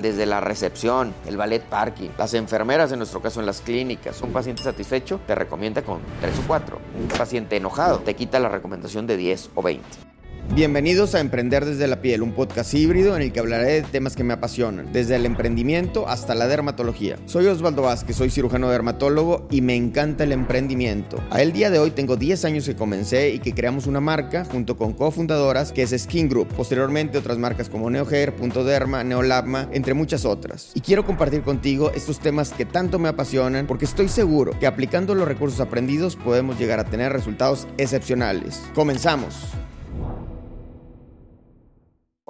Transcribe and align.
Desde 0.00 0.24
la 0.24 0.40
recepción, 0.40 1.12
el 1.26 1.36
ballet 1.36 1.62
parking, 1.62 2.08
las 2.16 2.32
enfermeras, 2.32 2.90
en 2.90 2.98
nuestro 2.98 3.20
caso 3.20 3.38
en 3.40 3.46
las 3.46 3.60
clínicas. 3.60 4.22
Un 4.22 4.32
paciente 4.32 4.62
satisfecho 4.62 5.20
te 5.26 5.34
recomienda 5.34 5.82
con 5.82 6.00
3 6.22 6.38
o 6.38 6.42
4. 6.46 6.78
Un 7.02 7.08
paciente 7.08 7.56
enojado 7.56 7.98
te 7.98 8.16
quita 8.16 8.40
la 8.40 8.48
recomendación 8.48 9.06
de 9.06 9.18
10 9.18 9.50
o 9.54 9.62
20. 9.62 10.09
Bienvenidos 10.52 11.14
a 11.14 11.20
Emprender 11.20 11.64
desde 11.64 11.86
la 11.86 12.02
piel, 12.02 12.22
un 12.22 12.32
podcast 12.32 12.74
híbrido 12.74 13.14
en 13.14 13.22
el 13.22 13.32
que 13.32 13.38
hablaré 13.38 13.66
de 13.66 13.82
temas 13.82 14.16
que 14.16 14.24
me 14.24 14.34
apasionan, 14.34 14.92
desde 14.92 15.14
el 15.14 15.24
emprendimiento 15.24 16.08
hasta 16.08 16.34
la 16.34 16.48
dermatología. 16.48 17.18
Soy 17.26 17.46
Osvaldo 17.46 17.82
Vázquez, 17.82 18.16
soy 18.16 18.30
cirujano 18.30 18.68
dermatólogo 18.68 19.46
y 19.48 19.60
me 19.60 19.76
encanta 19.76 20.24
el 20.24 20.32
emprendimiento. 20.32 21.22
A 21.30 21.40
el 21.40 21.52
día 21.52 21.70
de 21.70 21.78
hoy 21.78 21.92
tengo 21.92 22.16
10 22.16 22.44
años 22.46 22.66
que 22.66 22.74
comencé 22.74 23.30
y 23.30 23.38
que 23.38 23.54
creamos 23.54 23.86
una 23.86 24.00
marca 24.00 24.44
junto 24.44 24.76
con 24.76 24.92
cofundadoras 24.92 25.70
que 25.70 25.82
es 25.82 25.94
Skin 25.96 26.28
Group. 26.28 26.48
Posteriormente 26.48 27.16
otras 27.16 27.38
marcas 27.38 27.68
como 27.68 27.88
Neohair, 27.88 28.34
Punto 28.34 28.64
Derma, 28.64 29.04
Neolabma, 29.04 29.68
entre 29.70 29.94
muchas 29.94 30.24
otras. 30.24 30.72
Y 30.74 30.80
quiero 30.80 31.06
compartir 31.06 31.42
contigo 31.42 31.92
estos 31.94 32.18
temas 32.18 32.52
que 32.52 32.64
tanto 32.64 32.98
me 32.98 33.08
apasionan 33.08 33.68
porque 33.68 33.84
estoy 33.84 34.08
seguro 34.08 34.58
que 34.58 34.66
aplicando 34.66 35.14
los 35.14 35.28
recursos 35.28 35.60
aprendidos 35.60 36.16
podemos 36.16 36.58
llegar 36.58 36.80
a 36.80 36.84
tener 36.86 37.12
resultados 37.12 37.68
excepcionales. 37.78 38.60
Comenzamos. 38.74 39.36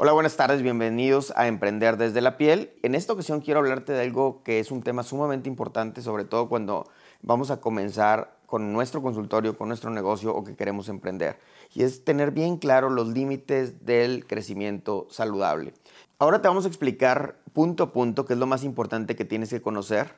Hola, 0.02 0.12
buenas 0.12 0.34
tardes, 0.34 0.62
bienvenidos 0.62 1.30
a 1.36 1.46
Emprender 1.46 1.98
desde 1.98 2.22
la 2.22 2.38
piel. 2.38 2.72
En 2.82 2.94
esta 2.94 3.12
ocasión 3.12 3.42
quiero 3.42 3.60
hablarte 3.60 3.92
de 3.92 4.00
algo 4.00 4.42
que 4.42 4.58
es 4.58 4.70
un 4.70 4.82
tema 4.82 5.02
sumamente 5.02 5.46
importante, 5.46 6.00
sobre 6.00 6.24
todo 6.24 6.48
cuando 6.48 6.86
vamos 7.20 7.50
a 7.50 7.60
comenzar 7.60 8.34
con 8.46 8.72
nuestro 8.72 9.02
consultorio, 9.02 9.58
con 9.58 9.68
nuestro 9.68 9.90
negocio 9.90 10.34
o 10.34 10.42
que 10.42 10.56
queremos 10.56 10.88
emprender. 10.88 11.38
Y 11.74 11.82
es 11.82 12.02
tener 12.02 12.30
bien 12.30 12.56
claro 12.56 12.88
los 12.88 13.08
límites 13.08 13.84
del 13.84 14.26
crecimiento 14.26 15.06
saludable. 15.10 15.74
Ahora 16.18 16.40
te 16.40 16.48
vamos 16.48 16.64
a 16.64 16.68
explicar 16.68 17.36
punto 17.52 17.82
a 17.82 17.92
punto 17.92 18.24
qué 18.24 18.32
es 18.32 18.38
lo 18.38 18.46
más 18.46 18.64
importante 18.64 19.16
que 19.16 19.26
tienes 19.26 19.50
que 19.50 19.60
conocer 19.60 20.14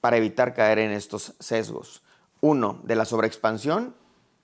para 0.00 0.16
evitar 0.16 0.54
caer 0.54 0.80
en 0.80 0.90
estos 0.90 1.36
sesgos. 1.38 2.02
Uno, 2.40 2.80
de 2.82 2.96
la 2.96 3.04
sobreexpansión. 3.04 3.94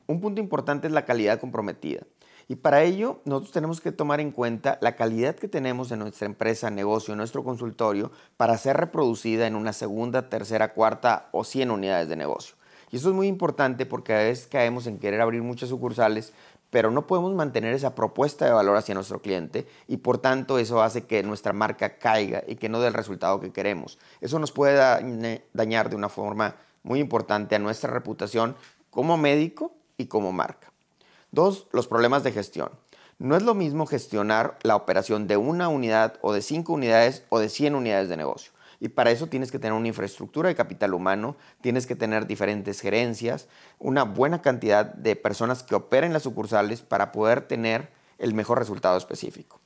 Un 0.07 0.21
punto 0.21 0.41
importante 0.41 0.87
es 0.87 0.93
la 0.93 1.05
calidad 1.05 1.41
comprometida. 1.41 2.05
Y 2.49 2.57
para 2.57 2.85
ello, 2.85 3.21
nosotros 3.25 3.53
tenemos 3.53 3.81
que 3.81 3.91
tomar 3.91 4.21
en 4.21 4.31
cuenta 4.31 4.79
la 4.81 4.95
calidad 4.95 5.35
que 5.35 5.49
tenemos 5.49 5.91
en 5.91 5.99
nuestra 5.99 6.27
empresa, 6.27 6.71
negocio, 6.71 7.13
en 7.13 7.19
nuestro 7.19 7.43
consultorio, 7.43 8.13
para 8.37 8.57
ser 8.57 8.77
reproducida 8.77 9.49
en 9.49 9.57
una 9.57 9.73
segunda, 9.73 10.29
tercera, 10.29 10.73
cuarta 10.73 11.29
o 11.33 11.43
100 11.43 11.73
unidades 11.73 12.09
de 12.09 12.15
negocio. 12.15 12.55
Y 12.93 12.97
eso 12.97 13.09
es 13.09 13.17
muy 13.17 13.27
importante 13.27 13.85
porque 13.85 14.15
a 14.15 14.19
veces 14.19 14.47
caemos 14.47 14.87
en 14.87 14.99
querer 14.99 15.21
abrir 15.21 15.43
muchas 15.43 15.71
sucursales, 15.71 16.33
pero 16.71 16.93
no 16.93 17.09
podemos 17.09 17.35
mantener 17.35 17.75
esa 17.75 17.97
propuesta 17.97 18.45
de 18.45 18.53
valor 18.53 18.77
hacia 18.77 18.95
nuestro 18.95 19.21
cliente 19.21 19.67
y 19.89 19.99
por 19.99 20.19
tanto 20.19 20.59
eso 20.59 20.83
hace 20.83 21.05
que 21.05 21.23
nuestra 21.25 21.53
marca 21.53 21.99
caiga 21.99 22.45
y 22.47 22.57
que 22.57 22.69
no 22.69 22.81
dé 22.81 22.89
el 22.89 22.95
resultado 22.95 23.41
que 23.41 23.53
queremos. 23.53 23.99
Eso 24.21 24.39
nos 24.39 24.53
puede 24.53 25.43
dañar 25.53 25.91
de 25.91 25.97
una 25.97 26.09
forma 26.09 26.57
muy 26.85 27.01
importante 27.01 27.57
a 27.57 27.59
nuestra 27.59 27.91
reputación 27.91 28.55
como 28.91 29.17
médico 29.17 29.73
y 29.97 30.07
como 30.07 30.33
marca. 30.33 30.73
Dos, 31.37 31.67
los 31.71 31.87
problemas 31.87 32.25
de 32.25 32.33
gestión. 32.33 32.71
No 33.19 33.37
es 33.37 33.43
lo 33.43 33.53
mismo 33.53 33.85
gestionar 33.85 34.59
la 34.63 34.75
operación 34.75 35.27
de 35.27 35.37
una 35.37 35.69
unidad 35.69 36.15
o 36.23 36.33
de 36.33 36.41
cinco 36.41 36.73
unidades 36.73 37.25
o 37.29 37.39
de 37.39 37.51
100 37.51 37.75
unidades 37.75 38.09
de 38.09 38.17
negocio. 38.17 38.53
Y 38.81 38.89
para 38.89 39.11
eso 39.11 39.27
tienes 39.27 39.53
que 39.53 39.59
tener 39.59 39.75
una 39.75 39.89
infraestructura 39.89 40.49
de 40.49 40.55
capital 40.55 40.95
humano, 40.95 41.37
tienes 41.61 41.87
que 41.87 41.95
tener 41.95 42.27
diferentes 42.27 42.81
gerencias, 42.81 43.49
una 43.79 44.05
buena 44.05 44.41
cantidad 44.41 44.87
de 44.87 45.15
personas 45.15 45.63
que 45.63 45.75
operen 45.75 46.15
las 46.15 46.23
sucursales 46.23 46.81
para 46.81 47.13
poder 47.13 47.43
tener 47.43 47.91
el 48.17 48.33
mejor 48.33 48.59
resultado 48.59 48.97
específico. 48.97 49.61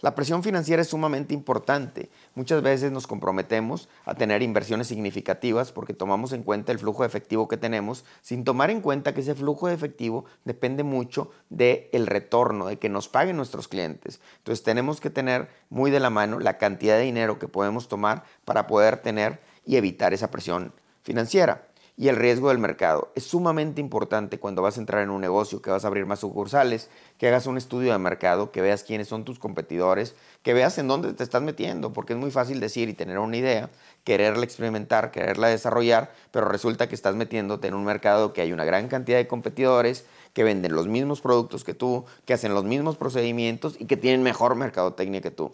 La 0.00 0.14
presión 0.14 0.44
financiera 0.44 0.82
es 0.82 0.88
sumamente 0.88 1.34
importante. 1.34 2.08
Muchas 2.36 2.62
veces 2.62 2.92
nos 2.92 3.08
comprometemos 3.08 3.88
a 4.04 4.14
tener 4.14 4.42
inversiones 4.42 4.86
significativas 4.86 5.72
porque 5.72 5.92
tomamos 5.92 6.32
en 6.32 6.44
cuenta 6.44 6.70
el 6.70 6.78
flujo 6.78 7.02
de 7.02 7.08
efectivo 7.08 7.48
que 7.48 7.56
tenemos 7.56 8.04
sin 8.22 8.44
tomar 8.44 8.70
en 8.70 8.80
cuenta 8.80 9.12
que 9.12 9.22
ese 9.22 9.34
flujo 9.34 9.66
de 9.66 9.74
efectivo 9.74 10.24
depende 10.44 10.84
mucho 10.84 11.32
del 11.50 11.88
el 11.92 12.06
retorno, 12.06 12.66
de 12.66 12.78
que 12.78 12.88
nos 12.88 13.08
paguen 13.08 13.36
nuestros 13.36 13.66
clientes. 13.66 14.20
Entonces 14.38 14.64
tenemos 14.64 15.00
que 15.00 15.10
tener 15.10 15.48
muy 15.68 15.90
de 15.90 15.98
la 15.98 16.10
mano 16.10 16.38
la 16.38 16.58
cantidad 16.58 16.96
de 16.96 17.02
dinero 17.02 17.40
que 17.40 17.48
podemos 17.48 17.88
tomar 17.88 18.22
para 18.44 18.68
poder 18.68 18.98
tener 18.98 19.40
y 19.66 19.76
evitar 19.76 20.14
esa 20.14 20.30
presión 20.30 20.72
financiera 21.02 21.67
y 21.98 22.06
el 22.06 22.16
riesgo 22.16 22.48
del 22.48 22.58
mercado. 22.58 23.10
Es 23.16 23.24
sumamente 23.24 23.80
importante 23.80 24.38
cuando 24.38 24.62
vas 24.62 24.76
a 24.76 24.80
entrar 24.80 25.02
en 25.02 25.10
un 25.10 25.20
negocio, 25.20 25.60
que 25.60 25.70
vas 25.70 25.84
a 25.84 25.88
abrir 25.88 26.06
más 26.06 26.20
sucursales, 26.20 26.88
que 27.18 27.26
hagas 27.26 27.48
un 27.48 27.58
estudio 27.58 27.90
de 27.90 27.98
mercado, 27.98 28.52
que 28.52 28.60
veas 28.60 28.84
quiénes 28.84 29.08
son 29.08 29.24
tus 29.24 29.40
competidores, 29.40 30.14
que 30.44 30.54
veas 30.54 30.78
en 30.78 30.86
dónde 30.86 31.12
te 31.12 31.24
estás 31.24 31.42
metiendo, 31.42 31.92
porque 31.92 32.12
es 32.12 32.18
muy 32.18 32.30
fácil 32.30 32.60
decir 32.60 32.88
y 32.88 32.94
tener 32.94 33.18
una 33.18 33.36
idea, 33.36 33.68
quererla 34.04 34.44
experimentar, 34.44 35.10
quererla 35.10 35.48
desarrollar, 35.48 36.12
pero 36.30 36.48
resulta 36.48 36.88
que 36.88 36.94
estás 36.94 37.16
metiéndote 37.16 37.66
en 37.66 37.74
un 37.74 37.84
mercado 37.84 38.32
que 38.32 38.42
hay 38.42 38.52
una 38.52 38.64
gran 38.64 38.86
cantidad 38.86 39.18
de 39.18 39.26
competidores, 39.26 40.06
que 40.34 40.44
venden 40.44 40.76
los 40.76 40.86
mismos 40.86 41.20
productos 41.20 41.64
que 41.64 41.74
tú, 41.74 42.04
que 42.24 42.32
hacen 42.32 42.54
los 42.54 42.62
mismos 42.62 42.96
procedimientos 42.96 43.74
y 43.76 43.86
que 43.86 43.96
tienen 43.96 44.22
mejor 44.22 44.54
mercadotecnia 44.54 45.20
que 45.20 45.32
tú. 45.32 45.52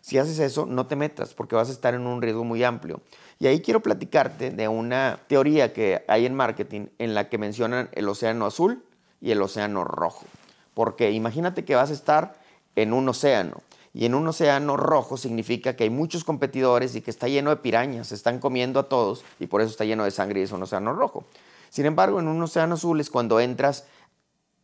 Si 0.00 0.18
haces 0.18 0.38
eso, 0.38 0.66
no 0.66 0.86
te 0.86 0.96
metas 0.96 1.34
porque 1.34 1.56
vas 1.56 1.68
a 1.68 1.72
estar 1.72 1.94
en 1.94 2.06
un 2.06 2.22
riesgo 2.22 2.44
muy 2.44 2.64
amplio. 2.64 3.00
Y 3.38 3.46
ahí 3.46 3.60
quiero 3.60 3.80
platicarte 3.80 4.50
de 4.50 4.68
una 4.68 5.20
teoría 5.26 5.72
que 5.72 6.04
hay 6.08 6.26
en 6.26 6.34
marketing 6.34 6.86
en 6.98 7.14
la 7.14 7.28
que 7.28 7.38
mencionan 7.38 7.88
el 7.92 8.08
océano 8.08 8.46
azul 8.46 8.84
y 9.20 9.30
el 9.30 9.42
océano 9.42 9.84
rojo. 9.84 10.26
Porque 10.74 11.10
imagínate 11.10 11.64
que 11.64 11.74
vas 11.74 11.90
a 11.90 11.94
estar 11.94 12.34
en 12.76 12.92
un 12.92 13.08
océano 13.08 13.62
y 13.92 14.04
en 14.06 14.14
un 14.14 14.26
océano 14.28 14.76
rojo 14.76 15.16
significa 15.16 15.74
que 15.74 15.84
hay 15.84 15.90
muchos 15.90 16.22
competidores 16.22 16.94
y 16.94 17.00
que 17.00 17.10
está 17.10 17.28
lleno 17.28 17.50
de 17.50 17.56
pirañas, 17.56 18.08
se 18.08 18.14
están 18.14 18.38
comiendo 18.38 18.78
a 18.78 18.88
todos 18.88 19.24
y 19.40 19.46
por 19.46 19.60
eso 19.60 19.70
está 19.70 19.84
lleno 19.84 20.04
de 20.04 20.12
sangre 20.12 20.40
y 20.40 20.42
es 20.44 20.52
un 20.52 20.62
océano 20.62 20.92
rojo. 20.92 21.24
Sin 21.70 21.86
embargo, 21.86 22.20
en 22.20 22.28
un 22.28 22.42
océano 22.42 22.74
azul 22.74 23.00
es 23.00 23.10
cuando 23.10 23.40
entras 23.40 23.86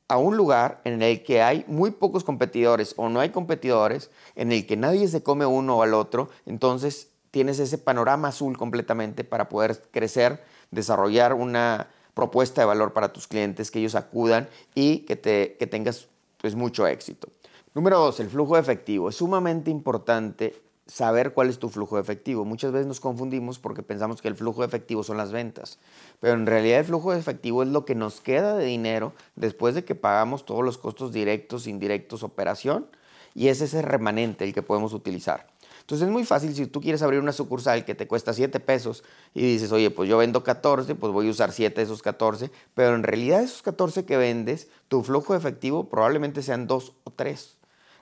a 0.08 0.18
un 0.18 0.36
lugar 0.36 0.80
en 0.84 1.02
el 1.02 1.22
que 1.22 1.42
hay 1.42 1.64
muy 1.66 1.90
pocos 1.90 2.24
competidores 2.24 2.94
o 2.96 3.08
no 3.08 3.20
hay 3.20 3.30
competidores, 3.30 4.10
en 4.34 4.52
el 4.52 4.66
que 4.66 4.76
nadie 4.76 5.08
se 5.08 5.22
come 5.22 5.46
uno 5.46 5.82
al 5.82 5.94
otro, 5.94 6.28
entonces 6.46 7.10
tienes 7.30 7.58
ese 7.58 7.78
panorama 7.78 8.28
azul 8.28 8.56
completamente 8.56 9.24
para 9.24 9.48
poder 9.48 9.82
crecer, 9.90 10.42
desarrollar 10.70 11.34
una 11.34 11.90
propuesta 12.14 12.62
de 12.62 12.66
valor 12.66 12.92
para 12.92 13.12
tus 13.12 13.26
clientes, 13.26 13.70
que 13.70 13.80
ellos 13.80 13.94
acudan 13.94 14.48
y 14.74 15.00
que, 15.00 15.16
te, 15.16 15.56
que 15.58 15.66
tengas 15.66 16.08
pues, 16.38 16.54
mucho 16.54 16.86
éxito. 16.86 17.28
Número 17.74 17.98
dos, 17.98 18.20
el 18.20 18.30
flujo 18.30 18.54
de 18.54 18.62
efectivo. 18.62 19.10
Es 19.10 19.16
sumamente 19.16 19.70
importante 19.70 20.65
saber 20.86 21.34
cuál 21.34 21.48
es 21.48 21.58
tu 21.58 21.68
flujo 21.68 21.96
de 21.96 22.02
efectivo. 22.02 22.44
Muchas 22.44 22.72
veces 22.72 22.86
nos 22.86 23.00
confundimos 23.00 23.58
porque 23.58 23.82
pensamos 23.82 24.22
que 24.22 24.28
el 24.28 24.36
flujo 24.36 24.60
de 24.60 24.68
efectivo 24.68 25.02
son 25.02 25.16
las 25.16 25.32
ventas, 25.32 25.78
pero 26.20 26.34
en 26.34 26.46
realidad 26.46 26.80
el 26.80 26.84
flujo 26.84 27.12
de 27.12 27.18
efectivo 27.18 27.62
es 27.62 27.68
lo 27.68 27.84
que 27.84 27.94
nos 27.94 28.20
queda 28.20 28.56
de 28.56 28.66
dinero 28.66 29.12
después 29.34 29.74
de 29.74 29.84
que 29.84 29.94
pagamos 29.94 30.44
todos 30.44 30.64
los 30.64 30.78
costos 30.78 31.12
directos, 31.12 31.66
indirectos, 31.66 32.22
operación, 32.22 32.86
y 33.34 33.48
es 33.48 33.60
ese 33.60 33.82
remanente 33.82 34.44
el 34.44 34.54
que 34.54 34.62
podemos 34.62 34.94
utilizar. 34.94 35.46
Entonces 35.80 36.08
es 36.08 36.12
muy 36.12 36.24
fácil 36.24 36.52
si 36.54 36.66
tú 36.66 36.80
quieres 36.80 37.02
abrir 37.02 37.20
una 37.20 37.32
sucursal 37.32 37.84
que 37.84 37.94
te 37.94 38.08
cuesta 38.08 38.32
7 38.32 38.58
pesos 38.58 39.04
y 39.34 39.42
dices, 39.42 39.70
oye, 39.70 39.90
pues 39.90 40.08
yo 40.08 40.18
vendo 40.18 40.42
14, 40.42 40.96
pues 40.96 41.12
voy 41.12 41.28
a 41.28 41.30
usar 41.30 41.52
7 41.52 41.76
de 41.76 41.82
esos 41.82 42.02
14, 42.02 42.50
pero 42.74 42.96
en 42.96 43.04
realidad 43.04 43.42
esos 43.42 43.62
14 43.62 44.04
que 44.04 44.16
vendes, 44.16 44.68
tu 44.88 45.04
flujo 45.04 45.32
de 45.32 45.38
efectivo 45.38 45.88
probablemente 45.88 46.42
sean 46.42 46.66
2 46.66 46.92
o 47.04 47.10
3. 47.12 47.55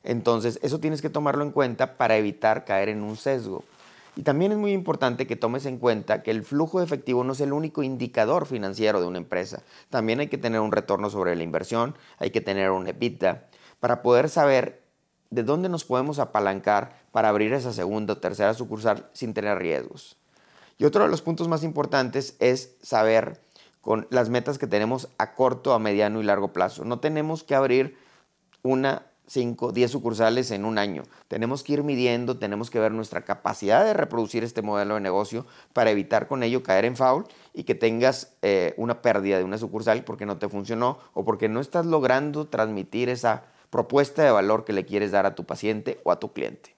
Entonces, 0.05 0.61
eso 0.63 0.79
tienes 0.79 1.03
que 1.03 1.11
tomarlo 1.11 1.43
en 1.43 1.51
cuenta 1.51 1.97
para 1.97 2.17
evitar 2.17 2.65
caer 2.65 2.91
en 2.91 3.03
un 3.03 3.17
sesgo. 3.17 3.65
Y 4.17 4.23
también 4.23 4.53
es 4.53 4.59
muy 4.59 4.73
importante 4.73 5.27
que 5.27 5.35
tomes 5.35 5.67
en 5.67 5.79
cuenta 5.79 6.23
que 6.23 6.31
el 6.31 6.45
flujo 6.45 6.79
de 6.79 6.85
efectivo 6.85 7.25
no 7.25 7.33
es 7.33 7.41
el 7.41 7.53
único 7.53 7.83
indicador 7.83 8.47
financiero 8.47 9.01
de 9.01 9.07
una 9.09 9.19
empresa. 9.19 9.63
También 9.91 10.21
hay 10.21 10.29
que 10.29 10.39
tener 10.39 10.61
un 10.61 10.71
retorno 10.71 11.11
sobre 11.11 11.35
la 11.35 11.43
inversión, 11.43 11.97
hay 12.19 12.31
que 12.31 12.41
tener 12.41 12.71
un 12.71 12.87
EBITDA 12.87 13.47
para 13.81 14.03
poder 14.03 14.29
saber 14.29 14.85
de 15.31 15.43
dónde 15.43 15.69
nos 15.69 15.85
podemos 15.85 16.21
apalancar 16.21 16.97
para 17.11 17.29
abrir 17.29 17.53
esa 17.53 17.73
segunda 17.73 18.13
o 18.13 18.19
tercera 18.19 18.55
sucursal 18.55 19.09
sin 19.15 19.35
tener 19.35 19.59
riesgos. 19.59 20.17
Y 20.79 20.85
otro 20.85 21.03
de 21.03 21.11
los 21.11 21.23
puntos 21.23 21.49
más 21.49 21.65
importantes 21.65 22.37
es 22.39 22.77
saber 22.83 23.41
con 23.81 24.07
las 24.11 24.29
metas 24.29 24.59
que 24.59 24.67
tenemos 24.67 25.09
a 25.19 25.35
corto, 25.35 25.73
a 25.73 25.79
mediano 25.79 26.21
y 26.21 26.25
largo 26.25 26.53
plazo. 26.53 26.85
No 26.85 27.01
tenemos 27.01 27.43
que 27.43 27.55
abrir 27.55 27.99
una 28.63 29.07
5, 29.27 29.73
10 29.73 29.91
sucursales 29.91 30.51
en 30.51 30.65
un 30.65 30.79
año. 30.79 31.03
Tenemos 31.29 31.63
que 31.63 31.75
ir 31.75 31.83
midiendo, 31.83 32.39
tenemos 32.39 32.71
que 32.71 32.79
ver 32.79 32.93
nuestra 32.93 33.23
capacidad 33.23 33.85
de 33.85 33.95
reproducir 33.95 34.45
este 34.45 34.63
modelo 34.63 34.95
de 34.95 35.01
negocio 35.01 35.47
para 35.73 35.91
evitar 35.91 36.29
con 36.29 36.43
ello 36.43 36.63
caer 36.63 36.85
en 36.85 36.97
foul 36.97 37.25
y 37.53 37.65
que 37.65 37.75
tengas 37.75 38.37
eh, 38.43 38.75
una 38.77 39.01
pérdida 39.01 39.39
de 39.39 39.45
una 39.45 39.59
sucursal 39.59 40.05
porque 40.05 40.27
no 40.27 40.39
te 40.39 40.49
funcionó 40.49 40.99
o 41.15 41.25
porque 41.25 41.49
no 41.49 41.61
estás 41.61 41.87
logrando 41.87 42.47
transmitir 42.47 43.09
esa 43.09 43.45
propuesta 43.71 44.23
de 44.23 44.31
valor 44.31 44.65
que 44.65 44.73
le 44.73 44.85
quieres 44.85 45.11
dar 45.11 45.27
a 45.27 45.35
tu 45.35 45.45
paciente 45.45 46.01
o 46.05 46.13
a 46.13 46.21
tu 46.21 46.33
cliente. 46.33 46.77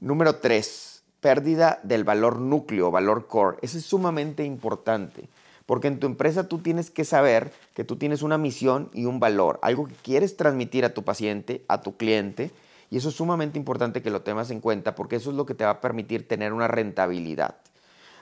Número 0.00 0.36
3, 0.36 1.04
pérdida 1.20 1.80
del 1.82 2.04
valor 2.04 2.38
núcleo, 2.40 2.90
valor 2.90 3.26
core. 3.26 3.58
Eso 3.62 3.78
es 3.78 3.84
sumamente 3.84 4.44
importante. 4.44 5.28
Porque 5.66 5.88
en 5.88 5.98
tu 5.98 6.06
empresa 6.06 6.48
tú 6.48 6.58
tienes 6.58 6.90
que 6.90 7.04
saber 7.04 7.52
que 7.74 7.84
tú 7.84 7.96
tienes 7.96 8.22
una 8.22 8.38
misión 8.38 8.90
y 8.92 9.06
un 9.06 9.20
valor, 9.20 9.58
algo 9.62 9.86
que 9.86 9.94
quieres 9.94 10.36
transmitir 10.36 10.84
a 10.84 10.92
tu 10.92 11.04
paciente, 11.04 11.64
a 11.68 11.80
tu 11.80 11.96
cliente, 11.96 12.50
Y 12.90 12.98
eso 12.98 13.08
es 13.08 13.16
sumamente 13.16 13.58
importante 13.58 14.02
que 14.02 14.10
lo 14.10 14.22
tengas 14.22 14.50
en 14.50 14.60
cuenta 14.60 14.94
porque 14.94 15.16
eso 15.16 15.30
es 15.30 15.36
lo 15.36 15.46
que 15.46 15.54
te 15.54 15.64
va 15.64 15.70
a 15.70 15.80
permitir 15.80 16.28
tener 16.28 16.52
una 16.52 16.68
rentabilidad. 16.68 17.56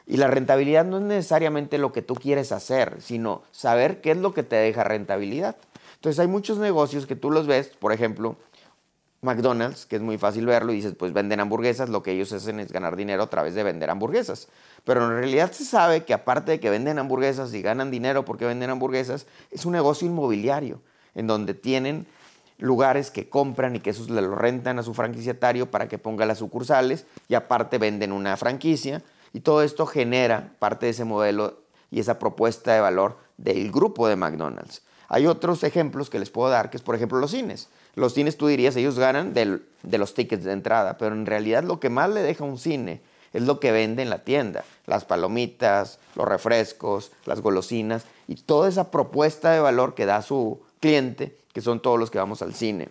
Y 0.07 0.17
la 0.17 0.29
rentabilidad 0.29 0.85
no 0.85 0.97
es 0.97 1.03
necesariamente 1.03 1.79
lo 1.79 1.93
que 1.93 2.01
tú 2.01 2.15
quieres 2.15 2.53
hacer, 2.53 2.97
sino 3.01 3.43
saber 3.51 4.01
qué 4.01 4.13
es 4.13 4.17
lo 4.17 4.33
que 4.33 4.43
te 4.43 4.57
deja 4.57 4.83
rentabilidad. 4.83 5.57
Entonces 5.97 6.19
hay 6.19 6.27
muchos 6.27 6.59
negocios 6.59 7.07
que 7.07 7.17
tú 7.17 7.31
los 7.31 7.47
ves, 7.47 7.69
por 7.69 7.93
ejemplo, 7.93 8.37
McDonald's, 9.23 9.87
que 9.87 9.97
es 9.97 10.03
muy 10.03 10.19
fácil 10.19 10.47
verlo, 10.47 10.73
y 10.73 10.77
dices, 10.77 10.97
pues 10.99 11.13
venden 11.13 11.39
hamburguesas, 11.39 11.89
lo 11.89 12.03
que 12.03 12.11
ellos 12.11 12.33
hacen 12.33 12.59
es 12.59 12.73
ganar 12.73 12.97
dinero 12.97 13.23
a 13.23 13.31
través 13.31 13.55
de 13.55 13.63
vender 13.63 13.89
hamburguesas. 13.89 14.49
Pero 14.85 15.05
en 15.05 15.11
realidad 15.11 15.53
se 15.53 15.65
sabe 15.65 16.05
que 16.05 16.13
aparte 16.13 16.51
de 16.51 16.61
que 16.61 16.71
venden 16.71 16.99
hamburguesas 16.99 17.55
y 17.55 17.63
ganan 17.63 17.93
dinero 17.93 18.25
porque 18.25 18.47
venden 18.47 18.71
hamburguesas, 18.71 19.27
es 19.53 19.65
un 19.65 19.75
negocio 19.75 20.09
inmobiliario, 20.09 20.83
en 21.15 21.29
donde 21.29 21.55
tienen 21.55 22.07
lugares 22.59 23.13
que 23.13 23.29
compran 23.29 23.77
y 23.77 23.81
que 23.81 23.91
esos 23.91 24.11
le 24.11 24.23
lo 24.23 24.35
rentan 24.35 24.81
a 24.81 24.83
su 24.83 24.93
franquiciatario 24.93 25.71
para 25.71 25.87
que 25.87 25.99
ponga 25.99 26.27
las 26.27 26.39
sucursales 26.39 27.07
y 27.29 27.35
aparte 27.35 27.79
venden 27.79 28.11
una 28.11 28.37
franquicia 28.37 29.03
y 29.33 29.41
todo 29.41 29.63
esto 29.63 29.87
genera 29.87 30.53
parte 30.59 30.87
de 30.87 30.91
ese 30.91 31.05
modelo 31.05 31.61
y 31.93 32.01
esa 32.01 32.19
propuesta 32.19 32.75
de 32.75 32.81
valor 32.81 33.19
del 33.37 33.71
grupo 33.71 34.09
de 34.09 34.17
McDonald's. 34.17 34.83
Hay 35.09 35.27
otros 35.27 35.63
ejemplos 35.63 36.11
que 36.11 36.19
les 36.19 36.31
puedo 36.31 36.51
dar, 36.51 36.71
que 36.71 36.77
es 36.77 36.83
por 36.83 36.95
ejemplo 36.95 37.19
los 37.19 37.33
cines. 37.33 37.69
Los 37.95 38.15
cines 38.15 38.37
tú 38.37 38.47
dirías, 38.47 38.75
ellos 38.77 38.99
ganan 38.99 39.35
de 39.35 39.99
los 39.99 40.15
tickets 40.15 40.45
de 40.45 40.53
entrada, 40.53 40.97
pero 40.99 41.15
en 41.15 41.27
realidad 41.27 41.63
lo 41.63 41.79
que 41.81 41.91
más 41.91 42.09
le 42.11 42.23
deja 42.23 42.45
un 42.45 42.59
cine 42.59 43.01
es 43.33 43.43
lo 43.43 43.61
que 43.61 43.73
vende 43.73 44.03
en 44.03 44.11
la 44.11 44.25
tienda. 44.25 44.65
Las 44.87 45.05
palomitas, 45.05 45.99
los 46.15 46.27
refrescos, 46.27 47.13
las 47.27 47.41
golosinas 47.41 48.05
y 48.29 48.37
toda 48.37 48.69
esa 48.69 48.91
propuesta 48.91 49.53
de 49.53 49.61
valor 49.61 49.95
que 49.95 50.07
da 50.07 50.23
su 50.23 50.61
cliente, 50.81 51.37
que 51.53 51.61
son 51.61 51.81
todos 51.81 51.99
los 51.99 52.11
que 52.11 52.19
vamos 52.19 52.43
al 52.43 52.55
cine. 52.55 52.89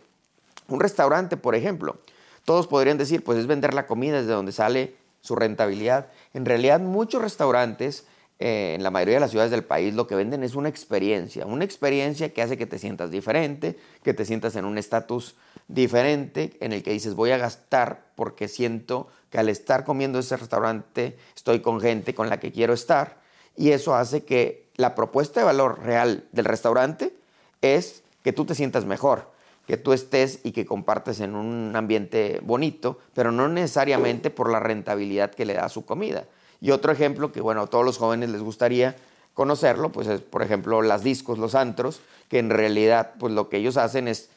Un 0.68 0.80
restaurante, 0.80 1.36
por 1.38 1.56
ejemplo, 1.56 1.97
todos 2.45 2.68
podrían 2.68 2.97
decir, 2.97 3.24
pues 3.24 3.38
es 3.38 3.47
vender 3.47 3.74
la 3.74 3.88
comida 3.88 4.18
desde 4.18 4.33
donde 4.33 4.51
sale 4.51 4.95
su 5.21 5.36
rentabilidad. 5.36 6.07
En 6.33 6.45
realidad 6.45 6.80
muchos 6.80 7.21
restaurantes 7.21 8.06
eh, 8.44 8.74
en 8.74 8.82
la 8.82 8.90
mayoría 8.90 9.18
de 9.18 9.20
las 9.20 9.30
ciudades 9.30 9.52
del 9.52 9.64
país 9.64 9.94
lo 9.94 10.08
que 10.08 10.16
venden 10.16 10.44
es 10.44 10.56
una 10.56 10.68
experiencia, 10.68 11.46
una 11.46 11.64
experiencia 11.64 12.34
que 12.34 12.42
hace 12.42 12.58
que 12.58 12.66
te 12.66 12.80
sientas 12.80 13.12
diferente, 13.12 13.78
que 14.02 14.16
te 14.16 14.26
sientas 14.26 14.56
en 14.56 14.66
un 14.66 14.80
estatus 14.80 15.36
diferente, 15.68 16.58
en 16.60 16.74
el 16.74 16.82
que 16.82 16.90
dices 16.90 17.14
voy 17.14 17.30
a 17.30 17.38
gastar 17.38 18.04
porque 18.16 18.48
siento 18.48 19.10
que 19.30 19.38
al 19.38 19.48
estar 19.48 19.84
comiendo 19.84 20.18
ese 20.18 20.38
restaurante 20.38 21.20
estoy 21.36 21.60
con 21.60 21.80
gente 21.80 22.16
con 22.16 22.30
la 22.30 22.40
que 22.40 22.52
quiero 22.52 22.74
estar 22.74 23.22
y 23.56 23.74
eso 23.74 23.94
hace 23.94 24.24
que 24.24 24.66
la 24.76 24.96
propuesta 24.96 25.42
de 25.42 25.46
valor 25.46 25.84
real 25.84 26.26
del 26.32 26.46
restaurante 26.46 27.14
es 27.62 28.02
que 28.24 28.34
tú 28.34 28.46
te 28.46 28.56
sientas 28.56 28.86
mejor, 28.86 29.30
que 29.68 29.78
tú 29.78 29.94
estés 29.94 30.40
y 30.44 30.52
que 30.52 30.66
compartes 30.66 31.20
en 31.20 31.36
un 31.36 31.76
ambiente 31.76 32.40
bonito, 32.42 32.98
pero 33.14 33.32
no 33.32 33.48
necesariamente 33.50 34.32
por 34.32 34.52
la 34.52 34.60
rentabilidad 34.60 35.30
que 35.30 35.46
le 35.46 35.54
da 35.54 35.70
su 35.70 35.86
comida. 35.86 36.26
Y 36.62 36.72
otro 36.72 36.92
ejemplo 36.92 37.31
que, 37.31 37.42
bueno, 37.42 37.63
a 37.63 37.68
todos 37.68 37.84
los 37.84 37.98
jóvenes 37.98 38.30
les 38.30 38.42
gustaría 38.42 38.96
conocerlo, 39.34 39.92
pues 39.92 40.08
es, 40.08 40.22
por 40.22 40.44
ejemplo, 40.44 40.81
las 40.81 41.04
discos, 41.04 41.40
los 41.40 41.56
antros, 41.56 42.02
que 42.30 42.40
en 42.40 42.50
realidad, 42.50 43.13
pues 43.19 43.34
lo 43.34 43.50
que 43.50 43.58
ellos 43.58 43.78
hacen 43.78 44.08
es 44.08 44.30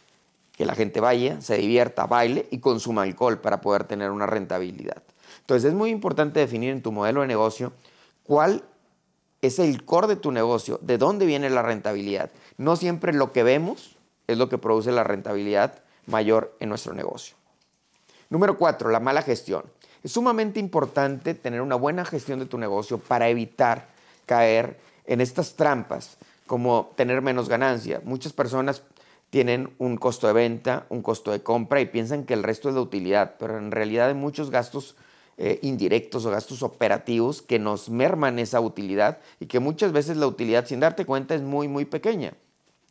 que 0.53 0.65
la 0.65 0.75
gente 0.75 1.01
vaya, 1.01 1.41
se 1.41 1.57
divierta, 1.59 2.07
baile 2.07 2.47
y 2.51 2.59
consuma 2.59 3.03
alcohol 3.03 3.39
para 3.39 3.61
poder 3.61 3.85
tener 3.85 4.11
una 4.11 4.27
rentabilidad. 4.27 5.03
Entonces 5.41 5.71
es 5.71 5.75
muy 5.75 5.91
importante 5.91 6.41
definir 6.41 6.71
en 6.71 6.83
tu 6.83 6.93
modelo 6.93 7.21
de 7.21 7.27
negocio 7.27 7.73
cuál 8.23 8.65
es 9.43 9.59
el 9.59 9.85
core 9.85 10.07
de 10.07 10.17
tu 10.17 10.33
negocio, 10.33 10.79
de 10.81 10.97
dónde 10.97 11.27
viene 11.27 11.51
la 11.51 11.63
rentabilidad. 11.63 12.31
No 12.57 12.77
siempre 12.77 13.13
lo 13.13 13.33
que 13.33 13.43
vemos 13.43 13.97
es 14.27 14.39
lo 14.39 14.49
que 14.49 14.57
produce 14.57 14.93
la 14.93 15.05
rentabilidad 15.05 15.83
mayor 16.07 16.57
en 16.61 16.71
nuestro 16.71 16.95
negocio. 16.95 17.37
Número 18.31 18.57
cuatro, 18.57 18.91
la 18.91 19.01
mala 19.01 19.23
gestión. 19.23 19.65
Es 20.05 20.13
sumamente 20.13 20.61
importante 20.61 21.33
tener 21.33 21.63
una 21.63 21.77
buena 21.77 22.05
gestión 22.05 22.39
de 22.39 22.45
tu 22.45 22.59
negocio 22.59 22.99
para 22.99 23.31
evitar 23.31 23.89
caer 24.27 24.79
en 25.07 25.23
estas 25.23 25.55
trampas, 25.55 26.19
como 26.47 26.93
tener 26.95 27.23
menos 27.23 27.49
ganancia. 27.49 28.03
Muchas 28.05 28.35
personas 28.35 28.83
tienen 29.31 29.71
un 29.79 29.97
costo 29.97 30.27
de 30.27 30.35
venta, 30.35 30.85
un 30.91 31.01
costo 31.01 31.33
de 31.33 31.43
compra 31.43 31.81
y 31.81 31.87
piensan 31.87 32.25
que 32.25 32.35
el 32.35 32.43
resto 32.43 32.69
es 32.69 32.75
de 32.75 32.83
utilidad, 32.83 33.37
pero 33.39 33.57
en 33.57 33.71
realidad 33.71 34.09
hay 34.09 34.15
muchos 34.15 34.51
gastos 34.51 34.95
eh, 35.39 35.59
indirectos 35.63 36.27
o 36.27 36.31
gastos 36.31 36.63
operativos 36.63 37.41
que 37.41 37.59
nos 37.59 37.89
merman 37.89 38.39
esa 38.39 38.61
utilidad 38.61 39.21
y 39.41 39.47
que 39.47 39.59
muchas 39.59 39.93
veces 39.93 40.19
la 40.19 40.27
utilidad 40.27 40.67
sin 40.67 40.81
darte 40.81 41.07
cuenta 41.07 41.35
es 41.35 41.41
muy, 41.41 41.67
muy 41.67 41.87
pequeña. 41.87 42.35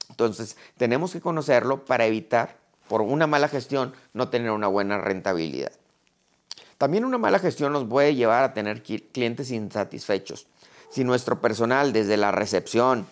Entonces, 0.10 0.57
tenemos 0.77 1.13
que 1.13 1.21
conocerlo 1.21 1.86
para 1.86 2.07
evitar, 2.07 2.57
por 2.88 3.01
una 3.01 3.27
mala 3.27 3.50
gestión, 3.50 3.94
no 4.13 4.30
tener 4.30 4.50
una 4.50 4.68
buena 4.68 4.98
rentabilidad. 4.98 5.74
También 6.83 7.06
una 7.06 7.18
mala 7.18 7.39
gestión 7.39 7.71
nos 7.71 7.85
puede 7.85 8.13
llevar 8.13 8.44
a 8.44 8.53
tener 8.53 8.83
clientes 8.83 9.51
insatisfechos. 9.51 10.47
Si 10.89 11.06
nuestro 11.06 11.39
personal, 11.39 11.94
desde 11.94 12.18
la 12.18 12.33
recepción, 12.33 13.07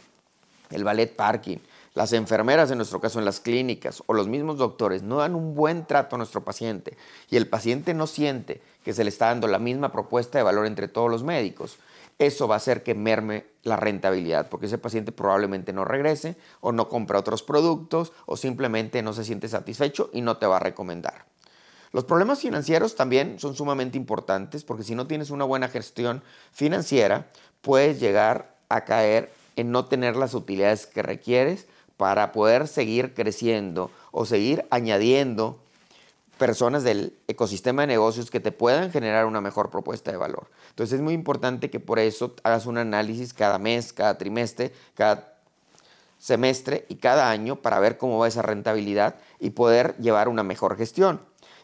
el 0.72 0.84
ballet 0.84 1.16
parking, 1.16 1.60
las 1.94 2.12
enfermeras, 2.12 2.70
en 2.70 2.76
nuestro 2.80 3.00
caso 3.00 3.20
en 3.20 3.24
las 3.24 3.40
clínicas, 3.40 4.04
o 4.08 4.14
los 4.14 4.28
mismos 4.28 4.58
doctores, 4.58 5.04
no 5.04 5.20
dan 5.20 5.36
un 5.36 5.56
buen 5.56 5.86
trato 5.86 6.16
a 6.16 6.20
nuestro 6.20 6.44
paciente 6.44 6.98
y 7.30 7.38
el 7.38 7.48
paciente 7.48 7.94
no 7.94 8.08
siente 8.08 8.62
que 8.84 8.92
se 8.92 9.06
le 9.06 9.10
está 9.10 9.28
dando 9.28 9.48
la 9.48 9.58
misma 9.58 9.90
propuesta 9.94 10.38
de 10.38 10.44
valor 10.44 10.66
entre 10.66 10.90
todos 10.90 11.10
los 11.10 11.24
médicos, 11.24 11.78
eso 12.20 12.50
va 12.50 12.56
a 12.56 12.58
hacer 12.58 12.84
que 12.84 12.94
merme 12.94 13.46
la 13.64 13.78
rentabilidad, 13.78 14.50
porque 14.50 14.66
ese 14.66 14.80
paciente 14.80 15.14
probablemente 15.14 15.72
no 15.72 15.86
regrese 15.86 16.36
o 16.60 16.74
no 16.74 16.90
compra 16.90 17.20
otros 17.20 17.42
productos 17.42 18.12
o 18.26 18.36
simplemente 18.36 19.02
no 19.02 19.14
se 19.14 19.24
siente 19.24 19.48
satisfecho 19.48 20.10
y 20.12 20.20
no 20.20 20.36
te 20.36 20.46
va 20.46 20.58
a 20.58 20.60
recomendar. 20.60 21.31
Los 21.94 22.06
problemas 22.06 22.40
financieros 22.40 22.96
también 22.96 23.38
son 23.38 23.54
sumamente 23.54 23.98
importantes 23.98 24.64
porque 24.64 24.84
si 24.84 24.96
no 24.96 25.08
tienes 25.08 25.30
una 25.30 25.44
buena 25.44 25.68
gestión 25.68 26.24
financiera, 26.54 27.28
puedes 27.62 28.00
llegar 28.00 28.56
a 28.70 28.86
caer 28.86 29.32
en 29.58 29.72
no 29.72 29.86
tener 29.86 30.16
las 30.16 30.34
utilidades 30.34 30.88
que 30.88 31.04
requieres 31.04 31.68
para 31.98 32.32
poder 32.32 32.70
seguir 32.70 33.14
creciendo 33.14 33.92
o 34.12 34.26
seguir 34.26 34.66
añadiendo 34.72 35.60
personas 36.38 36.84
del 36.84 37.14
ecosistema 37.28 37.84
de 37.84 37.88
negocios 37.88 38.32
que 38.32 38.40
te 38.40 38.54
puedan 38.54 38.90
generar 38.92 39.26
una 39.26 39.42
mejor 39.42 39.70
propuesta 39.70 40.12
de 40.12 40.18
valor. 40.18 40.48
Entonces 40.70 40.96
es 40.96 41.02
muy 41.02 41.14
importante 41.14 41.70
que 41.70 41.82
por 41.82 42.00
eso 42.00 42.34
hagas 42.44 42.66
un 42.66 42.78
análisis 42.78 43.34
cada 43.34 43.60
mes, 43.60 43.92
cada 43.92 44.18
trimestre, 44.18 44.74
cada 44.96 45.34
semestre 46.18 46.86
y 46.88 46.96
cada 46.96 47.30
año 47.30 47.58
para 47.58 47.80
ver 47.80 47.98
cómo 47.98 48.18
va 48.18 48.30
esa 48.30 48.42
rentabilidad 48.42 49.16
y 49.40 49.52
poder 49.52 49.98
llevar 49.98 50.30
una 50.30 50.42
mejor 50.42 50.78
gestión 50.78 51.20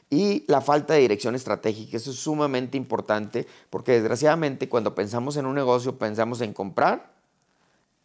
y 0.10 0.46
la 0.48 0.62
falta 0.62 0.94
de 0.94 1.02
dirección 1.02 1.36
estratégica. 1.36 1.98
Eso 1.98 2.12
es 2.12 2.18
sumamente 2.18 2.78
importante 2.78 3.46
porque 3.70 3.94
desgraciadamente 3.94 4.70
cuando 4.70 4.96
pensamos 4.96 5.38
en 5.38 5.46
un 5.46 5.56
negocio 5.56 5.98
pensamos 5.98 6.42
en 6.42 6.54
comprar, 6.54 7.12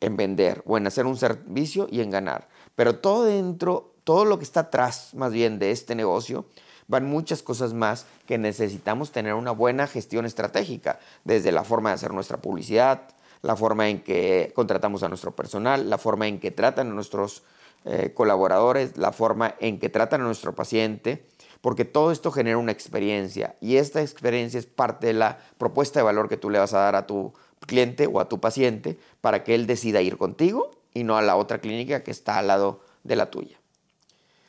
en 0.00 0.16
vender 0.16 0.62
o 0.66 0.76
en 0.76 0.86
hacer 0.86 1.06
un 1.06 1.16
servicio 1.16 1.86
y 1.90 2.00
en 2.00 2.10
ganar. 2.10 2.48
Pero 2.74 2.96
todo 2.96 3.24
dentro, 3.24 3.94
todo 4.04 4.24
lo 4.24 4.38
que 4.38 4.44
está 4.44 4.60
atrás 4.60 5.14
más 5.14 5.32
bien 5.32 5.58
de 5.58 5.70
este 5.70 5.94
negocio, 5.94 6.46
van 6.88 7.06
muchas 7.06 7.42
cosas 7.42 7.72
más 7.72 8.06
que 8.26 8.38
necesitamos 8.38 9.12
tener 9.12 9.34
una 9.34 9.52
buena 9.52 9.86
gestión 9.86 10.26
estratégica, 10.26 10.98
desde 11.24 11.52
la 11.52 11.64
forma 11.64 11.90
de 11.90 11.94
hacer 11.94 12.12
nuestra 12.12 12.38
publicidad, 12.38 13.02
la 13.42 13.56
forma 13.56 13.88
en 13.88 14.02
que 14.02 14.52
contratamos 14.54 15.02
a 15.02 15.08
nuestro 15.08 15.34
personal, 15.34 15.88
la 15.88 15.98
forma 15.98 16.26
en 16.26 16.38
que 16.38 16.50
tratan 16.50 16.90
a 16.90 16.94
nuestros 16.94 17.42
eh, 17.84 18.12
colaboradores, 18.14 18.96
la 18.96 19.12
forma 19.12 19.54
en 19.58 19.78
que 19.78 19.88
tratan 19.88 20.20
a 20.20 20.24
nuestro 20.24 20.54
paciente, 20.54 21.24
porque 21.62 21.86
todo 21.86 22.12
esto 22.12 22.30
genera 22.30 22.58
una 22.58 22.72
experiencia 22.72 23.56
y 23.60 23.76
esta 23.76 24.02
experiencia 24.02 24.58
es 24.58 24.66
parte 24.66 25.06
de 25.06 25.12
la 25.14 25.38
propuesta 25.56 26.00
de 26.00 26.04
valor 26.04 26.28
que 26.28 26.36
tú 26.36 26.50
le 26.50 26.58
vas 26.58 26.74
a 26.74 26.80
dar 26.80 26.96
a 26.96 27.06
tu 27.06 27.32
cliente 27.66 28.06
o 28.06 28.20
a 28.20 28.28
tu 28.28 28.40
paciente 28.40 28.98
para 29.22 29.44
que 29.44 29.54
él 29.54 29.66
decida 29.66 30.02
ir 30.02 30.18
contigo 30.18 30.72
y 30.92 31.04
no 31.04 31.16
a 31.16 31.22
la 31.22 31.36
otra 31.36 31.60
clínica 31.60 32.02
que 32.02 32.10
está 32.10 32.38
al 32.38 32.48
lado 32.48 32.80
de 33.04 33.16
la 33.16 33.30
tuya. 33.30 33.56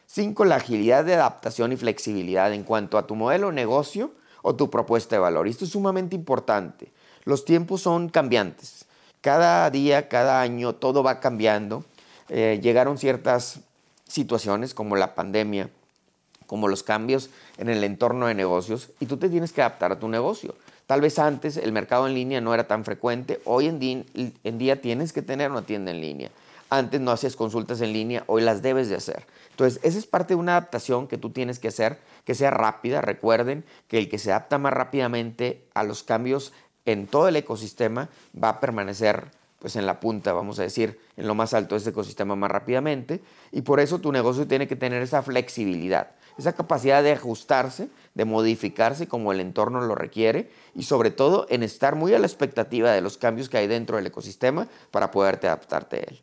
Cinco, 0.07 0.43
La 0.43 0.55
agilidad 0.55 1.05
de 1.05 1.13
adaptación 1.13 1.71
y 1.71 1.77
flexibilidad 1.77 2.53
en 2.53 2.63
cuanto 2.63 2.97
a 2.97 3.07
tu 3.07 3.15
modelo 3.15 3.47
de 3.47 3.53
negocio 3.53 4.11
o 4.41 4.55
tu 4.55 4.69
propuesta 4.69 5.15
de 5.15 5.19
valor. 5.19 5.47
esto 5.47 5.65
es 5.65 5.71
sumamente 5.71 6.15
importante. 6.15 6.91
Los 7.23 7.45
tiempos 7.45 7.81
son 7.81 8.09
cambiantes. 8.09 8.85
Cada 9.21 9.69
día, 9.69 10.09
cada 10.09 10.41
año, 10.41 10.75
todo 10.75 11.01
va 11.01 11.19
cambiando. 11.19 11.85
Eh, 12.29 12.59
llegaron 12.61 12.97
ciertas 12.97 13.61
situaciones 14.07 14.73
como 14.73 14.95
la 14.95 15.15
pandemia, 15.15 15.69
como 16.53 16.67
los 16.67 16.83
cambios 16.83 17.31
en 17.57 17.67
el 17.67 17.83
entorno 17.83 18.27
de 18.27 18.35
negocios 18.35 18.91
y 18.99 19.07
tú 19.07 19.17
te 19.17 19.27
tienes 19.27 19.51
que 19.51 19.63
adaptar 19.63 19.91
a 19.91 19.97
tu 19.97 20.07
negocio. 20.07 20.53
Tal 20.85 21.01
vez 21.01 21.17
antes 21.17 21.57
el 21.57 21.71
mercado 21.71 22.05
en 22.05 22.13
línea 22.13 22.41
no 22.41 22.53
era 22.53 22.67
tan 22.67 22.85
frecuente, 22.85 23.41
hoy 23.45 23.69
en 23.69 23.79
día, 24.59 24.79
tienes 24.79 25.13
que 25.13 25.23
tener 25.23 25.49
una 25.49 25.63
tienda 25.63 25.89
en 25.89 25.99
línea. 25.99 26.29
Antes 26.69 27.01
no 27.01 27.09
hacías 27.09 27.35
consultas 27.35 27.81
en 27.81 27.91
línea, 27.91 28.23
hoy 28.27 28.43
las 28.43 28.61
debes 28.61 28.87
de 28.87 28.97
hacer. 28.97 29.25
Entonces, 29.49 29.79
esa 29.81 29.97
es 29.97 30.05
parte 30.05 30.35
de 30.35 30.39
una 30.39 30.51
adaptación 30.51 31.07
que 31.07 31.17
tú 31.17 31.31
tienes 31.31 31.57
que 31.57 31.69
hacer, 31.69 31.97
que 32.23 32.35
sea 32.35 32.51
rápida. 32.51 33.01
Recuerden 33.01 33.65
que 33.87 33.97
el 33.97 34.07
que 34.07 34.19
se 34.19 34.29
adapta 34.29 34.59
más 34.59 34.73
rápidamente 34.73 35.65
a 35.73 35.81
los 35.81 36.03
cambios 36.03 36.53
en 36.85 37.07
todo 37.07 37.29
el 37.29 37.35
ecosistema 37.35 38.09
va 38.35 38.49
a 38.49 38.59
permanecer 38.59 39.25
pues 39.57 39.77
en 39.77 39.85
la 39.85 40.01
punta, 40.01 40.33
vamos 40.33 40.59
a 40.59 40.63
decir, 40.63 40.99
en 41.15 41.25
lo 41.25 41.35
más 41.35 41.53
alto 41.53 41.75
de 41.75 41.79
ese 41.79 41.91
ecosistema 41.91 42.35
más 42.35 42.51
rápidamente. 42.51 43.21
Y 43.53 43.61
por 43.61 43.79
eso 43.79 43.99
tu 43.99 44.11
negocio 44.11 44.45
tiene 44.45 44.67
que 44.67 44.75
tener 44.75 45.01
esa 45.01 45.23
flexibilidad. 45.23 46.11
Esa 46.37 46.53
capacidad 46.53 47.03
de 47.03 47.11
ajustarse, 47.11 47.89
de 48.13 48.25
modificarse 48.25 49.07
como 49.07 49.31
el 49.31 49.39
entorno 49.39 49.81
lo 49.81 49.95
requiere 49.95 50.49
y 50.75 50.83
sobre 50.83 51.11
todo 51.11 51.45
en 51.49 51.63
estar 51.63 51.95
muy 51.95 52.13
a 52.13 52.19
la 52.19 52.27
expectativa 52.27 52.91
de 52.91 53.01
los 53.01 53.17
cambios 53.17 53.49
que 53.49 53.57
hay 53.57 53.67
dentro 53.67 53.97
del 53.97 54.07
ecosistema 54.07 54.67
para 54.91 55.11
poderte 55.11 55.47
adaptarte 55.47 55.97
a 55.97 55.99
él. 55.99 56.21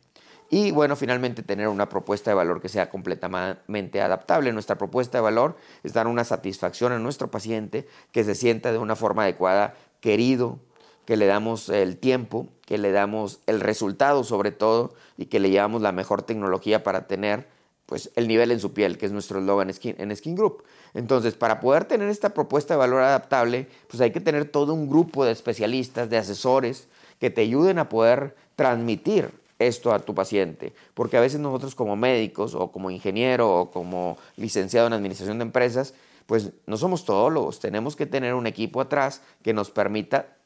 Y 0.53 0.71
bueno, 0.71 0.97
finalmente 0.97 1.43
tener 1.43 1.69
una 1.69 1.87
propuesta 1.87 2.29
de 2.29 2.35
valor 2.35 2.61
que 2.61 2.67
sea 2.67 2.89
completamente 2.89 4.01
adaptable. 4.01 4.51
Nuestra 4.51 4.77
propuesta 4.77 5.17
de 5.17 5.21
valor 5.21 5.55
es 5.81 5.93
dar 5.93 6.07
una 6.07 6.25
satisfacción 6.25 6.91
a 6.91 6.99
nuestro 6.99 7.31
paciente 7.31 7.87
que 8.11 8.25
se 8.25 8.35
sienta 8.35 8.73
de 8.73 8.77
una 8.77 8.97
forma 8.97 9.23
adecuada, 9.23 9.75
querido, 10.01 10.59
que 11.05 11.15
le 11.15 11.25
damos 11.25 11.69
el 11.69 11.97
tiempo, 11.97 12.49
que 12.65 12.77
le 12.77 12.91
damos 12.91 13.39
el 13.47 13.61
resultado 13.61 14.25
sobre 14.25 14.51
todo 14.51 14.93
y 15.17 15.27
que 15.27 15.39
le 15.39 15.49
llevamos 15.49 15.81
la 15.81 15.93
mejor 15.93 16.21
tecnología 16.23 16.83
para 16.83 17.07
tener 17.07 17.47
pues 17.91 18.09
el 18.15 18.29
nivel 18.29 18.51
en 18.51 18.61
su 18.61 18.71
piel, 18.71 18.97
que 18.97 19.05
es 19.05 19.11
nuestro 19.11 19.39
eslogan 19.39 19.69
en 19.69 20.15
Skin 20.15 20.33
Group. 20.33 20.63
Entonces, 20.93 21.33
para 21.33 21.59
poder 21.59 21.83
tener 21.83 22.07
esta 22.07 22.29
propuesta 22.29 22.73
de 22.73 22.77
valor 22.77 23.01
adaptable, 23.01 23.67
pues 23.89 23.99
hay 23.99 24.11
que 24.11 24.21
tener 24.21 24.45
todo 24.45 24.73
un 24.73 24.87
grupo 24.87 25.25
de 25.25 25.33
especialistas, 25.33 26.09
de 26.09 26.15
asesores, 26.15 26.87
que 27.19 27.29
te 27.29 27.41
ayuden 27.41 27.79
a 27.79 27.89
poder 27.89 28.33
transmitir 28.55 29.31
esto 29.59 29.93
a 29.93 29.99
tu 29.99 30.15
paciente. 30.15 30.71
Porque 30.93 31.17
a 31.17 31.19
veces 31.19 31.41
nosotros 31.41 31.75
como 31.75 31.97
médicos 31.97 32.55
o 32.55 32.71
como 32.71 32.91
ingeniero 32.91 33.59
o 33.59 33.71
como 33.71 34.17
licenciado 34.37 34.87
en 34.87 34.93
administración 34.93 35.39
de 35.39 35.43
empresas, 35.43 35.93
pues 36.27 36.51
no 36.67 36.77
somos 36.77 37.03
todólogos, 37.03 37.59
tenemos 37.59 37.97
que 37.97 38.05
tener 38.05 38.35
un 38.35 38.47
equipo 38.47 38.79
atrás 38.79 39.21
que 39.43 39.53
nos 39.53 39.69
permita 39.69 40.37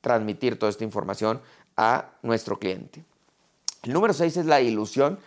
transmitir 0.00 0.58
toda 0.58 0.70
esta 0.70 0.84
información 0.84 1.42
a 1.76 2.08
nuestro 2.22 2.58
cliente. 2.58 3.04
El 3.82 3.92
número 3.92 4.14
seis 4.14 4.38
es 4.38 4.46
la 4.46 4.62
ilusión 4.62 5.18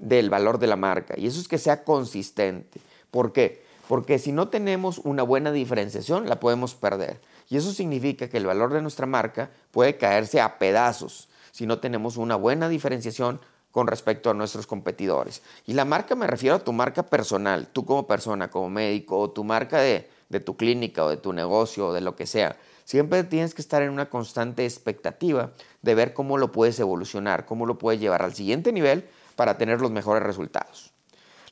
del 0.00 0.30
valor 0.30 0.58
de 0.58 0.66
la 0.66 0.76
marca 0.76 1.14
y 1.16 1.26
eso 1.26 1.40
es 1.40 1.48
que 1.48 1.58
sea 1.58 1.84
consistente. 1.84 2.80
¿Por 3.10 3.32
qué? 3.32 3.62
Porque 3.88 4.18
si 4.18 4.32
no 4.32 4.48
tenemos 4.48 4.98
una 4.98 5.22
buena 5.22 5.52
diferenciación, 5.52 6.28
la 6.28 6.40
podemos 6.40 6.74
perder. 6.74 7.20
Y 7.48 7.56
eso 7.56 7.72
significa 7.72 8.28
que 8.28 8.36
el 8.36 8.46
valor 8.46 8.72
de 8.72 8.82
nuestra 8.82 9.06
marca 9.06 9.50
puede 9.72 9.96
caerse 9.96 10.40
a 10.40 10.58
pedazos 10.58 11.28
si 11.50 11.66
no 11.66 11.80
tenemos 11.80 12.16
una 12.16 12.36
buena 12.36 12.68
diferenciación 12.68 13.40
con 13.72 13.86
respecto 13.86 14.30
a 14.30 14.34
nuestros 14.34 14.66
competidores. 14.66 15.42
Y 15.66 15.74
la 15.74 15.84
marca 15.84 16.14
me 16.14 16.26
refiero 16.26 16.56
a 16.56 16.64
tu 16.64 16.72
marca 16.72 17.04
personal, 17.04 17.68
tú 17.72 17.84
como 17.84 18.06
persona, 18.06 18.50
como 18.50 18.70
médico, 18.70 19.18
o 19.18 19.30
tu 19.30 19.44
marca 19.44 19.80
de, 19.80 20.08
de 20.28 20.40
tu 20.40 20.56
clínica 20.56 21.04
o 21.04 21.10
de 21.10 21.16
tu 21.16 21.32
negocio 21.32 21.88
o 21.88 21.92
de 21.92 22.00
lo 22.00 22.16
que 22.16 22.26
sea. 22.26 22.56
Siempre 22.84 23.22
tienes 23.24 23.54
que 23.54 23.62
estar 23.62 23.82
en 23.82 23.90
una 23.90 24.08
constante 24.08 24.64
expectativa 24.64 25.52
de 25.82 25.94
ver 25.94 26.12
cómo 26.14 26.38
lo 26.38 26.50
puedes 26.50 26.78
evolucionar, 26.80 27.46
cómo 27.46 27.66
lo 27.66 27.78
puedes 27.78 28.00
llevar 28.00 28.22
al 28.22 28.34
siguiente 28.34 28.72
nivel 28.72 29.08
para 29.40 29.56
tener 29.56 29.80
los 29.80 29.90
mejores 29.90 30.22
resultados. 30.22 30.92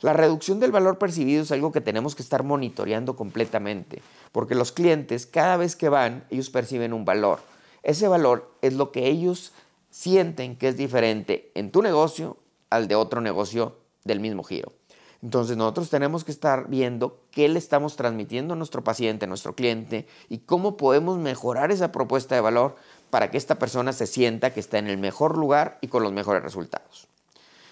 La 0.03 0.13
reducción 0.13 0.61
del 0.61 0.73
valor 0.73 0.99
percibido 0.99 1.43
es 1.43 1.53
algo 1.53 1.73
que 1.73 1.81
tenemos 1.81 2.15
que 2.15 2.21
estar 2.21 2.43
monitoreando 2.43 3.17
completamente, 3.17 4.03
porque 4.31 4.55
los 4.55 4.73
clientes 4.73 5.25
cada 5.25 5.57
vez 5.57 5.75
que 5.75 5.89
van, 5.89 6.27
ellos 6.29 6.51
perciben 6.51 6.93
un 6.93 7.07
valor. 7.07 7.39
Ese 7.83 8.07
valor 8.07 8.53
es 8.61 8.75
lo 8.75 8.93
que 8.93 9.07
ellos 9.07 9.55
sienten 9.89 10.57
que 10.57 10.69
es 10.69 10.77
diferente 10.77 11.51
en 11.55 11.71
tu 11.71 11.81
negocio 11.81 12.37
al 12.69 12.89
de 12.89 12.95
otro 12.95 13.23
negocio 13.23 13.79
del 14.05 14.21
mismo 14.21 14.43
giro. 14.45 14.75
Entonces 15.23 15.57
nosotros 15.57 15.89
tenemos 15.89 16.25
que 16.25 16.33
estar 16.33 16.69
viendo 16.69 17.23
qué 17.31 17.49
le 17.49 17.59
estamos 17.59 17.97
transmitiendo 17.97 18.53
a 18.53 18.59
nuestro 18.59 18.85
paciente, 18.85 19.25
a 19.25 19.29
nuestro 19.29 19.55
cliente 19.55 20.07
y 20.29 20.41
cómo 20.41 20.77
podemos 20.77 21.17
mejorar 21.17 21.73
esa 21.73 21.91
propuesta 21.91 22.35
de 22.35 22.43
valor 22.43 22.77
para 23.09 23.31
que 23.31 23.39
esta 23.39 23.59
persona 23.59 23.95
se 23.95 24.07
sienta 24.07 24.53
que 24.53 24.61
está 24.61 24.77
en 24.77 24.89
el 24.89 24.99
mejor 24.99 25.39
lugar 25.39 25.79
y 25.81 25.89
con 25.89 26.03
los 26.03 26.13
mejores 26.13 26.43
resultados. 26.43 27.09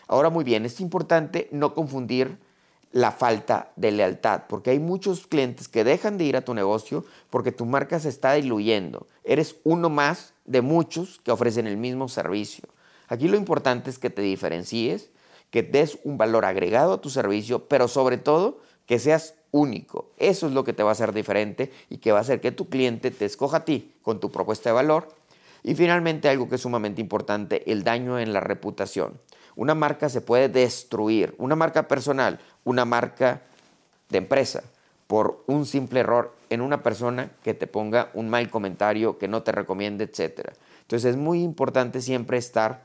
Ahora 0.06 0.30
muy 0.30 0.44
bien, 0.44 0.64
es 0.64 0.80
importante 0.80 1.48
no 1.50 1.74
confundir 1.74 2.38
la 2.92 3.10
falta 3.12 3.72
de 3.76 3.92
lealtad, 3.92 4.44
porque 4.48 4.70
hay 4.70 4.78
muchos 4.78 5.26
clientes 5.26 5.68
que 5.68 5.84
dejan 5.84 6.16
de 6.16 6.24
ir 6.24 6.36
a 6.36 6.42
tu 6.42 6.54
negocio 6.54 7.04
porque 7.28 7.52
tu 7.52 7.66
marca 7.66 8.00
se 8.00 8.08
está 8.08 8.32
diluyendo. 8.34 9.06
Eres 9.24 9.56
uno 9.64 9.90
más 9.90 10.32
de 10.44 10.62
muchos 10.62 11.20
que 11.22 11.30
ofrecen 11.30 11.66
el 11.66 11.76
mismo 11.76 12.08
servicio. 12.08 12.64
Aquí 13.08 13.28
lo 13.28 13.36
importante 13.36 13.90
es 13.90 13.98
que 13.98 14.10
te 14.10 14.22
diferencies, 14.22 15.10
que 15.50 15.62
des 15.62 15.98
un 16.04 16.16
valor 16.18 16.44
agregado 16.44 16.94
a 16.94 17.00
tu 17.00 17.10
servicio, 17.10 17.68
pero 17.68 17.88
sobre 17.88 18.18
todo 18.18 18.60
que 18.86 18.98
seas 18.98 19.34
único. 19.50 20.10
Eso 20.16 20.46
es 20.46 20.52
lo 20.52 20.64
que 20.64 20.72
te 20.72 20.82
va 20.82 20.90
a 20.90 20.92
hacer 20.92 21.12
diferente 21.12 21.72
y 21.90 21.98
que 21.98 22.12
va 22.12 22.18
a 22.18 22.22
hacer 22.22 22.40
que 22.40 22.52
tu 22.52 22.68
cliente 22.68 23.10
te 23.10 23.24
escoja 23.24 23.58
a 23.58 23.64
ti 23.64 23.92
con 24.02 24.20
tu 24.20 24.30
propuesta 24.30 24.70
de 24.70 24.74
valor. 24.74 25.08
Y 25.62 25.74
finalmente 25.74 26.28
algo 26.28 26.48
que 26.48 26.54
es 26.54 26.60
sumamente 26.60 27.00
importante, 27.00 27.70
el 27.70 27.82
daño 27.82 28.18
en 28.18 28.32
la 28.32 28.40
reputación. 28.40 29.20
Una 29.56 29.74
marca 29.74 30.08
se 30.08 30.20
puede 30.20 30.48
destruir, 30.48 31.34
una 31.38 31.56
marca 31.56 31.88
personal, 31.88 32.38
una 32.64 32.84
marca 32.84 33.42
de 34.10 34.18
empresa, 34.18 34.62
por 35.06 35.42
un 35.46 35.66
simple 35.66 36.00
error 36.00 36.34
en 36.50 36.60
una 36.60 36.82
persona 36.82 37.30
que 37.42 37.54
te 37.54 37.66
ponga 37.66 38.10
un 38.14 38.28
mal 38.28 38.50
comentario, 38.50 39.18
que 39.18 39.28
no 39.28 39.42
te 39.42 39.52
recomiende, 39.52 40.04
etc. 40.04 40.50
Entonces 40.82 41.10
es 41.10 41.16
muy 41.16 41.42
importante 41.42 42.00
siempre 42.00 42.38
estar 42.38 42.84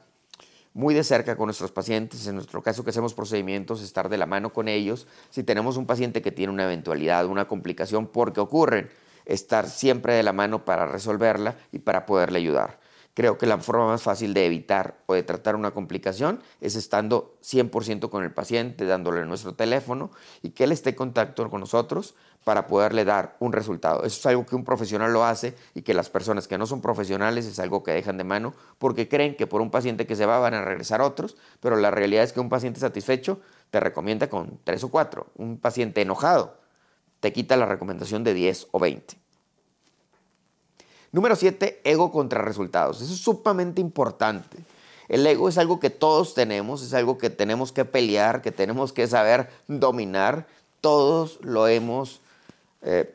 muy 0.73 0.93
de 0.93 1.03
cerca 1.03 1.35
con 1.35 1.47
nuestros 1.47 1.71
pacientes, 1.71 2.25
en 2.27 2.35
nuestro 2.35 2.61
caso 2.63 2.83
que 2.83 2.91
hacemos 2.91 3.13
procedimientos, 3.13 3.81
estar 3.81 4.07
de 4.07 4.17
la 4.17 4.25
mano 4.25 4.53
con 4.53 4.67
ellos. 4.67 5.07
Si 5.29 5.43
tenemos 5.43 5.77
un 5.77 5.85
paciente 5.85 6.21
que 6.21 6.31
tiene 6.31 6.53
una 6.53 6.63
eventualidad, 6.63 7.25
una 7.25 7.47
complicación, 7.47 8.07
porque 8.07 8.39
ocurren, 8.39 8.89
estar 9.25 9.69
siempre 9.69 10.13
de 10.13 10.23
la 10.23 10.33
mano 10.33 10.65
para 10.65 10.85
resolverla 10.85 11.55
y 11.71 11.79
para 11.79 12.05
poderle 12.05 12.39
ayudar. 12.39 12.79
Creo 13.13 13.37
que 13.37 13.45
la 13.45 13.57
forma 13.57 13.87
más 13.87 14.01
fácil 14.01 14.33
de 14.33 14.45
evitar 14.45 15.01
o 15.05 15.13
de 15.13 15.23
tratar 15.23 15.55
una 15.55 15.71
complicación 15.71 16.41
es 16.61 16.75
estando 16.75 17.37
100% 17.43 18.09
con 18.09 18.23
el 18.23 18.31
paciente, 18.31 18.85
dándole 18.85 19.25
nuestro 19.25 19.53
teléfono 19.53 20.11
y 20.41 20.51
que 20.51 20.63
él 20.63 20.71
esté 20.71 20.91
en 20.91 20.95
contacto 20.95 21.49
con 21.49 21.59
nosotros 21.59 22.15
para 22.45 22.67
poderle 22.67 23.03
dar 23.03 23.35
un 23.39 23.51
resultado. 23.51 24.03
Eso 24.03 24.19
es 24.19 24.25
algo 24.25 24.45
que 24.45 24.55
un 24.55 24.63
profesional 24.63 25.11
lo 25.11 25.25
hace 25.25 25.55
y 25.75 25.81
que 25.81 25.93
las 25.93 26.09
personas 26.09 26.47
que 26.47 26.57
no 26.57 26.65
son 26.65 26.81
profesionales 26.81 27.45
es 27.45 27.59
algo 27.59 27.83
que 27.83 27.91
dejan 27.91 28.17
de 28.17 28.23
mano 28.23 28.53
porque 28.77 29.09
creen 29.09 29.35
que 29.35 29.45
por 29.45 29.61
un 29.61 29.71
paciente 29.71 30.07
que 30.07 30.15
se 30.15 30.25
va 30.25 30.39
van 30.39 30.53
a 30.53 30.63
regresar 30.63 31.01
otros, 31.01 31.35
pero 31.59 31.75
la 31.75 31.91
realidad 31.91 32.23
es 32.23 32.31
que 32.31 32.39
un 32.39 32.49
paciente 32.49 32.79
satisfecho 32.79 33.41
te 33.69 33.79
recomienda 33.79 34.27
con 34.27 34.59
tres 34.63 34.83
o 34.83 34.89
cuatro. 34.89 35.27
Un 35.35 35.57
paciente 35.57 36.01
enojado 36.01 36.61
te 37.21 37.31
quita 37.31 37.55
la 37.55 37.65
recomendación 37.65 38.23
de 38.23 38.33
10 38.33 38.69
o 38.71 38.79
20. 38.79 39.15
Número 41.11 41.35
7, 41.35 41.81
ego 41.83 42.11
contra 42.11 42.41
resultados. 42.41 43.01
Eso 43.01 43.13
es 43.13 43.19
sumamente 43.19 43.81
importante. 43.81 44.57
El 45.09 45.27
ego 45.27 45.49
es 45.49 45.57
algo 45.57 45.79
que 45.79 45.89
todos 45.89 46.33
tenemos, 46.33 46.81
es 46.81 46.93
algo 46.93 47.17
que 47.17 47.29
tenemos 47.29 47.73
que 47.73 47.83
pelear, 47.83 48.41
que 48.41 48.53
tenemos 48.53 48.93
que 48.93 49.07
saber 49.07 49.49
dominar. 49.67 50.47
Todos 50.79 51.39
lo 51.41 51.67
hemos, 51.67 52.21
eh, 52.81 53.13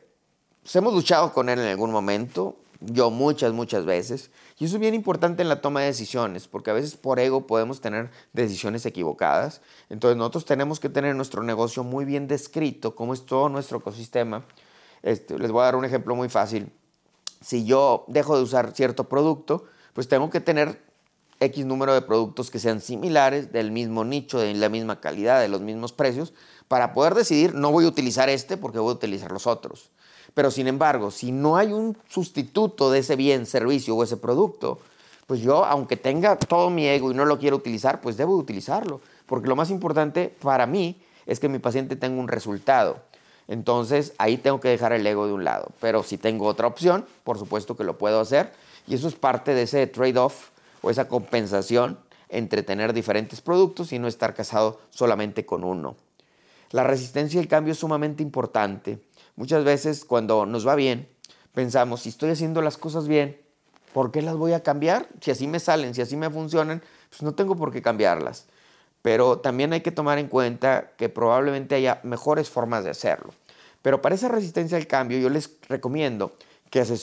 pues 0.61 0.75
hemos 0.75 0.93
luchado 0.93 1.33
con 1.33 1.49
él 1.49 1.57
en 1.59 1.67
algún 1.67 1.89
momento, 1.89 2.55
yo 2.81 3.09
muchas, 3.09 3.51
muchas 3.51 3.85
veces. 3.85 4.29
Y 4.59 4.65
eso 4.65 4.75
es 4.75 4.79
bien 4.79 4.93
importante 4.93 5.41
en 5.41 5.49
la 5.49 5.59
toma 5.61 5.81
de 5.81 5.87
decisiones, 5.87 6.47
porque 6.47 6.69
a 6.69 6.73
veces 6.73 6.95
por 6.95 7.19
ego 7.19 7.47
podemos 7.47 7.81
tener 7.81 8.11
decisiones 8.31 8.85
equivocadas. 8.85 9.61
Entonces 9.89 10.17
nosotros 10.17 10.45
tenemos 10.45 10.79
que 10.79 10.89
tener 10.89 11.15
nuestro 11.15 11.41
negocio 11.41 11.83
muy 11.83 12.05
bien 12.05 12.27
descrito, 12.27 12.93
cómo 12.93 13.15
es 13.15 13.25
todo 13.25 13.49
nuestro 13.49 13.79
ecosistema. 13.79 14.45
Este, 15.01 15.39
les 15.39 15.51
voy 15.51 15.61
a 15.61 15.65
dar 15.65 15.75
un 15.75 15.85
ejemplo 15.85 16.15
muy 16.15 16.29
fácil 16.29 16.71
si 17.41 17.65
yo 17.65 18.05
dejo 18.07 18.37
de 18.37 18.43
usar 18.43 18.73
cierto 18.73 19.05
producto, 19.05 19.65
pues 19.93 20.07
tengo 20.07 20.29
que 20.29 20.41
tener 20.41 20.81
X 21.39 21.65
número 21.65 21.93
de 21.93 22.01
productos 22.01 22.49
que 22.49 22.59
sean 22.59 22.81
similares, 22.81 23.51
del 23.51 23.71
mismo 23.71 24.03
nicho, 24.03 24.39
de 24.39 24.53
la 24.53 24.69
misma 24.69 24.99
calidad, 24.99 25.39
de 25.39 25.47
los 25.47 25.61
mismos 25.61 25.93
precios, 25.93 26.33
para 26.67 26.93
poder 26.93 27.13
decidir, 27.15 27.53
no 27.53 27.71
voy 27.71 27.85
a 27.85 27.89
utilizar 27.89 28.29
este 28.29 28.57
porque 28.57 28.79
voy 28.79 28.91
a 28.91 28.95
utilizar 28.95 29.31
los 29.31 29.47
otros. 29.47 29.89
Pero 30.33 30.51
sin 30.51 30.67
embargo, 30.67 31.11
si 31.11 31.31
no 31.31 31.57
hay 31.57 31.73
un 31.73 31.97
sustituto 32.09 32.91
de 32.91 32.99
ese 32.99 33.15
bien, 33.15 33.45
servicio 33.45 33.95
o 33.95 34.03
ese 34.03 34.17
producto, 34.17 34.79
pues 35.25 35.41
yo, 35.41 35.65
aunque 35.65 35.97
tenga 35.97 36.37
todo 36.37 36.69
mi 36.69 36.87
ego 36.87 37.11
y 37.11 37.13
no 37.13 37.25
lo 37.25 37.37
quiero 37.37 37.57
utilizar, 37.57 38.01
pues 38.01 38.17
debo 38.17 38.35
utilizarlo. 38.35 39.01
Porque 39.25 39.47
lo 39.47 39.55
más 39.55 39.69
importante 39.69 40.33
para 40.41 40.65
mí 40.65 41.01
es 41.25 41.39
que 41.39 41.49
mi 41.49 41.59
paciente 41.59 41.95
tenga 41.95 42.19
un 42.19 42.27
resultado. 42.27 43.01
Entonces 43.47 44.13
ahí 44.17 44.37
tengo 44.37 44.59
que 44.59 44.69
dejar 44.69 44.93
el 44.93 45.05
ego 45.05 45.27
de 45.27 45.33
un 45.33 45.43
lado. 45.43 45.71
Pero 45.79 46.03
si 46.03 46.17
tengo 46.17 46.45
otra 46.45 46.67
opción, 46.67 47.05
por 47.23 47.37
supuesto 47.37 47.75
que 47.75 47.83
lo 47.83 47.97
puedo 47.97 48.19
hacer. 48.19 48.51
Y 48.87 48.95
eso 48.95 49.07
es 49.07 49.15
parte 49.15 49.53
de 49.53 49.63
ese 49.63 49.87
trade-off 49.87 50.49
o 50.81 50.89
esa 50.89 51.07
compensación 51.07 51.99
entre 52.29 52.63
tener 52.63 52.93
diferentes 52.93 53.41
productos 53.41 53.93
y 53.93 53.99
no 53.99 54.07
estar 54.07 54.33
casado 54.33 54.79
solamente 54.89 55.45
con 55.45 55.63
uno. 55.63 55.95
La 56.71 56.83
resistencia 56.83 57.39
al 57.39 57.47
cambio 57.47 57.71
es 57.71 57.79
sumamente 57.79 58.21
importante. 58.21 59.01
Muchas 59.37 59.63
veces 59.63 60.03
cuando 60.03 60.45
nos 60.45 60.67
va 60.67 60.75
bien, 60.75 61.07
pensamos, 61.53 62.01
si 62.01 62.09
estoy 62.09 62.31
haciendo 62.31 62.61
las 62.61 62.77
cosas 62.77 63.07
bien, 63.07 63.39
¿por 63.93 64.11
qué 64.11 64.21
las 64.21 64.35
voy 64.35 64.51
a 64.51 64.63
cambiar? 64.63 65.07
Si 65.21 65.31
así 65.31 65.47
me 65.47 65.59
salen, 65.59 65.93
si 65.95 66.01
así 66.01 66.17
me 66.17 66.29
funcionan, 66.29 66.81
pues 67.09 67.21
no 67.21 67.33
tengo 67.33 67.55
por 67.55 67.71
qué 67.71 67.81
cambiarlas 67.81 68.47
pero 69.01 69.39
también 69.39 69.73
hay 69.73 69.81
que 69.81 69.91
tomar 69.91 70.17
en 70.17 70.27
cuenta 70.27 70.91
que 70.97 71.09
probablemente 71.09 71.75
haya 71.75 71.99
mejores 72.03 72.49
formas 72.49 72.83
de 72.83 72.89
hacerlo. 72.89 73.33
Pero 73.81 74.01
para 74.01 74.15
esa 74.15 74.27
resistencia 74.27 74.77
al 74.77 74.87
cambio 74.87 75.17
yo 75.17 75.29
les 75.29 75.57
recomiendo 75.69 76.33
que, 76.69 76.83
se 76.83 76.93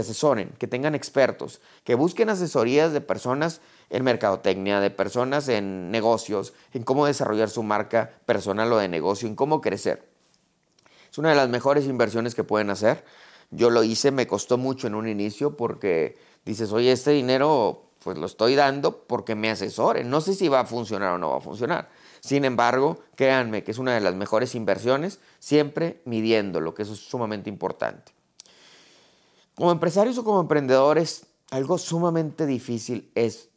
asesoren, 0.00 0.50
que 0.58 0.66
tengan 0.66 0.94
expertos, 0.94 1.60
que 1.82 1.94
busquen 1.94 2.30
asesorías 2.30 2.92
de 2.92 3.00
personas 3.00 3.60
en 3.90 4.04
mercadotecnia, 4.04 4.80
de 4.80 4.90
personas 4.90 5.48
en 5.48 5.90
negocios, 5.90 6.54
en 6.72 6.84
cómo 6.84 7.06
desarrollar 7.06 7.50
su 7.50 7.62
marca 7.62 8.12
personal 8.26 8.72
o 8.72 8.78
de 8.78 8.88
negocio, 8.88 9.28
en 9.28 9.34
cómo 9.34 9.60
crecer. 9.60 10.08
Es 11.10 11.18
una 11.18 11.30
de 11.30 11.36
las 11.36 11.48
mejores 11.48 11.86
inversiones 11.86 12.34
que 12.34 12.44
pueden 12.44 12.70
hacer. 12.70 13.04
Yo 13.50 13.70
lo 13.70 13.82
hice, 13.84 14.10
me 14.10 14.26
costó 14.26 14.58
mucho 14.58 14.86
en 14.86 14.94
un 14.94 15.08
inicio 15.08 15.56
porque 15.56 16.16
dices, 16.44 16.72
oye, 16.72 16.92
este 16.92 17.10
dinero 17.10 17.90
pues 18.04 18.18
lo 18.18 18.26
estoy 18.26 18.54
dando 18.54 19.06
porque 19.06 19.34
me 19.34 19.50
asesoren. 19.50 20.10
No 20.10 20.20
sé 20.20 20.34
si 20.34 20.48
va 20.48 20.60
a 20.60 20.66
funcionar 20.66 21.14
o 21.14 21.18
no 21.18 21.30
va 21.30 21.38
a 21.38 21.40
funcionar. 21.40 21.88
Sin 22.20 22.44
embargo, 22.44 23.00
créanme 23.16 23.64
que 23.64 23.70
es 23.70 23.78
una 23.78 23.94
de 23.94 24.00
las 24.00 24.14
mejores 24.14 24.54
inversiones, 24.54 25.20
siempre 25.38 26.02
midiéndolo, 26.04 26.74
que 26.74 26.82
eso 26.82 26.92
es 26.92 27.00
sumamente 27.00 27.48
importante. 27.48 28.12
Como 29.54 29.72
empresarios 29.72 30.18
o 30.18 30.24
como 30.24 30.40
emprendedores, 30.40 31.24
algo 31.50 31.78
sumamente 31.78 32.44
difícil 32.44 33.10
es 33.14 33.48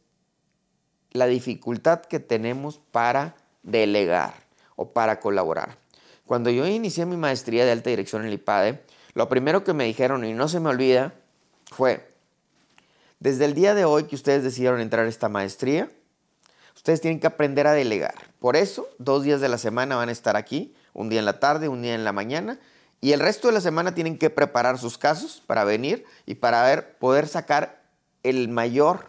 la 1.10 1.26
dificultad 1.26 2.00
que 2.00 2.18
tenemos 2.18 2.80
para 2.90 3.36
delegar 3.62 4.32
o 4.76 4.92
para 4.92 5.20
colaborar. 5.20 5.76
Cuando 6.24 6.48
yo 6.48 6.66
inicié 6.66 7.04
mi 7.04 7.18
maestría 7.18 7.66
de 7.66 7.72
alta 7.72 7.90
dirección 7.90 8.22
en 8.22 8.28
el 8.28 8.34
IPADE, 8.34 8.82
lo 9.12 9.28
primero 9.28 9.62
que 9.62 9.74
me 9.74 9.84
dijeron, 9.84 10.24
y 10.24 10.32
no 10.32 10.48
se 10.48 10.60
me 10.60 10.70
olvida, 10.70 11.12
fue, 11.66 12.08
desde 13.20 13.44
el 13.44 13.54
día 13.54 13.74
de 13.74 13.84
hoy 13.84 14.04
que 14.04 14.14
ustedes 14.14 14.42
decidieron 14.42 14.80
entrar 14.80 15.06
a 15.06 15.08
esta 15.08 15.28
maestría, 15.28 15.90
ustedes 16.74 17.00
tienen 17.00 17.20
que 17.20 17.26
aprender 17.26 17.66
a 17.66 17.72
delegar. 17.72 18.14
Por 18.38 18.56
eso, 18.56 18.88
dos 18.98 19.24
días 19.24 19.40
de 19.40 19.48
la 19.48 19.58
semana 19.58 19.96
van 19.96 20.08
a 20.08 20.12
estar 20.12 20.36
aquí, 20.36 20.74
un 20.92 21.08
día 21.08 21.18
en 21.18 21.24
la 21.24 21.40
tarde, 21.40 21.68
un 21.68 21.82
día 21.82 21.94
en 21.94 22.04
la 22.04 22.12
mañana, 22.12 22.58
y 23.00 23.12
el 23.12 23.20
resto 23.20 23.48
de 23.48 23.54
la 23.54 23.60
semana 23.60 23.94
tienen 23.94 24.18
que 24.18 24.30
preparar 24.30 24.78
sus 24.78 24.98
casos 24.98 25.42
para 25.46 25.64
venir 25.64 26.04
y 26.26 26.36
para 26.36 26.96
poder 26.98 27.28
sacar 27.28 27.82
el 28.22 28.48
mayor, 28.48 29.06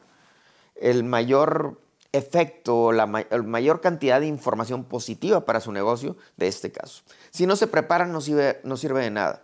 el 0.75 1.03
mayor 1.03 1.79
efecto, 2.11 2.91
la 2.91 3.05
mayor 3.05 3.81
cantidad 3.81 4.19
de 4.19 4.27
información 4.27 4.83
positiva 4.83 5.45
para 5.45 5.59
su 5.59 5.71
negocio 5.71 6.17
de 6.37 6.47
este 6.47 6.71
caso. 6.71 7.03
Si 7.31 7.45
no 7.45 7.55
se 7.55 7.67
preparan, 7.67 8.11
no 8.11 8.21
sirve, 8.21 8.59
no 8.63 8.77
sirve 8.77 9.01
de 9.01 9.11
nada. 9.11 9.43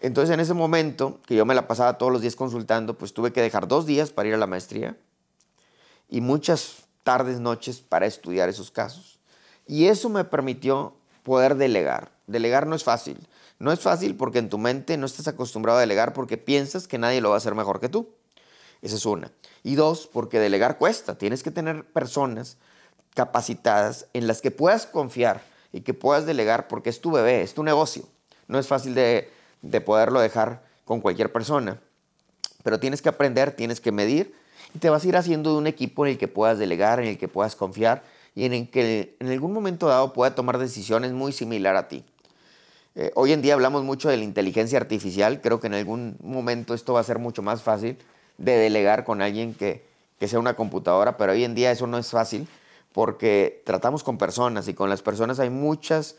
Entonces, 0.00 0.32
en 0.32 0.40
ese 0.40 0.54
momento, 0.54 1.20
que 1.26 1.34
yo 1.34 1.44
me 1.44 1.54
la 1.54 1.66
pasaba 1.66 1.98
todos 1.98 2.12
los 2.12 2.22
días 2.22 2.36
consultando, 2.36 2.96
pues 2.96 3.12
tuve 3.12 3.32
que 3.32 3.42
dejar 3.42 3.66
dos 3.66 3.86
días 3.86 4.10
para 4.10 4.28
ir 4.28 4.34
a 4.34 4.38
la 4.38 4.46
maestría 4.46 4.96
y 6.08 6.20
muchas 6.20 6.84
tardes, 7.02 7.40
noches 7.40 7.80
para 7.80 8.06
estudiar 8.06 8.48
esos 8.48 8.70
casos. 8.70 9.18
Y 9.66 9.86
eso 9.86 10.08
me 10.08 10.24
permitió 10.24 10.94
poder 11.22 11.56
delegar. 11.56 12.10
Delegar 12.26 12.66
no 12.66 12.76
es 12.76 12.84
fácil. 12.84 13.18
No 13.58 13.72
es 13.72 13.80
fácil 13.80 14.16
porque 14.16 14.38
en 14.38 14.48
tu 14.48 14.56
mente 14.56 14.96
no 14.96 15.06
estás 15.06 15.28
acostumbrado 15.28 15.78
a 15.78 15.80
delegar 15.80 16.12
porque 16.12 16.38
piensas 16.38 16.86
que 16.86 16.98
nadie 16.98 17.20
lo 17.20 17.30
va 17.30 17.34
a 17.34 17.38
hacer 17.38 17.54
mejor 17.54 17.80
que 17.80 17.88
tú. 17.88 18.08
Esa 18.82 18.96
es 18.96 19.04
una. 19.04 19.32
Y 19.64 19.74
dos, 19.74 20.06
porque 20.06 20.38
delegar 20.38 20.78
cuesta. 20.78 21.18
Tienes 21.18 21.42
que 21.42 21.50
tener 21.50 21.84
personas 21.84 22.56
capacitadas 23.14 24.06
en 24.12 24.26
las 24.28 24.40
que 24.40 24.52
puedas 24.52 24.86
confiar 24.86 25.42
y 25.72 25.80
que 25.80 25.92
puedas 25.92 26.24
delegar 26.24 26.68
porque 26.68 26.88
es 26.88 27.00
tu 27.00 27.10
bebé, 27.10 27.42
es 27.42 27.52
tu 27.52 27.64
negocio. 27.64 28.04
No 28.46 28.58
es 28.58 28.66
fácil 28.68 28.94
de, 28.94 29.30
poderlo 29.84 30.20
dejar 30.20 30.62
con 30.84 31.00
cualquier 31.00 31.32
persona. 31.32 31.78
Pero 32.62 32.80
tienes 32.80 33.02
que 33.02 33.08
aprender, 33.08 33.52
tienes 33.52 33.80
que 33.80 33.92
medir 33.92 34.34
y 34.74 34.78
te 34.78 34.90
vas 34.90 35.04
a 35.04 35.08
ir 35.08 35.16
haciendo 35.16 35.52
de 35.52 35.58
un 35.58 35.66
equipo 35.66 36.04
en 36.04 36.12
el 36.12 36.18
que 36.18 36.28
puedas 36.28 36.58
delegar, 36.58 37.00
en 37.00 37.06
el 37.06 37.18
que 37.18 37.28
puedas 37.28 37.56
confiar 37.56 38.02
y 38.34 38.44
en 38.44 38.52
el 38.52 38.70
que 38.70 39.16
en 39.20 39.28
algún 39.28 39.52
momento 39.52 39.88
dado 39.88 40.12
pueda 40.12 40.34
tomar 40.34 40.58
decisiones 40.58 41.12
muy 41.12 41.32
similar 41.32 41.76
a 41.76 41.88
ti. 41.88 42.04
Eh, 42.94 43.12
hoy 43.14 43.32
en 43.32 43.42
día 43.42 43.54
hablamos 43.54 43.84
mucho 43.84 44.08
de 44.08 44.16
la 44.16 44.24
inteligencia 44.24 44.78
artificial, 44.78 45.40
creo 45.40 45.60
que 45.60 45.68
en 45.68 45.74
algún 45.74 46.16
momento 46.20 46.74
esto 46.74 46.94
va 46.94 47.00
a 47.00 47.04
ser 47.04 47.18
mucho 47.18 47.42
más 47.42 47.62
fácil 47.62 47.96
de 48.38 48.56
delegar 48.56 49.04
con 49.04 49.22
alguien 49.22 49.54
que, 49.54 49.86
sea 50.20 50.40
una 50.40 50.54
computadora, 50.54 51.16
pero 51.16 51.32
hoy 51.32 51.44
en 51.44 51.54
día 51.54 51.70
eso 51.70 51.86
no 51.86 51.96
es 51.96 52.10
fácil 52.10 52.48
porque 52.92 53.62
tratamos 53.64 54.02
con 54.02 54.18
personas 54.18 54.66
y 54.66 54.74
con 54.74 54.90
las 54.90 55.00
personas 55.00 55.38
hay 55.38 55.50
muchos 55.50 56.16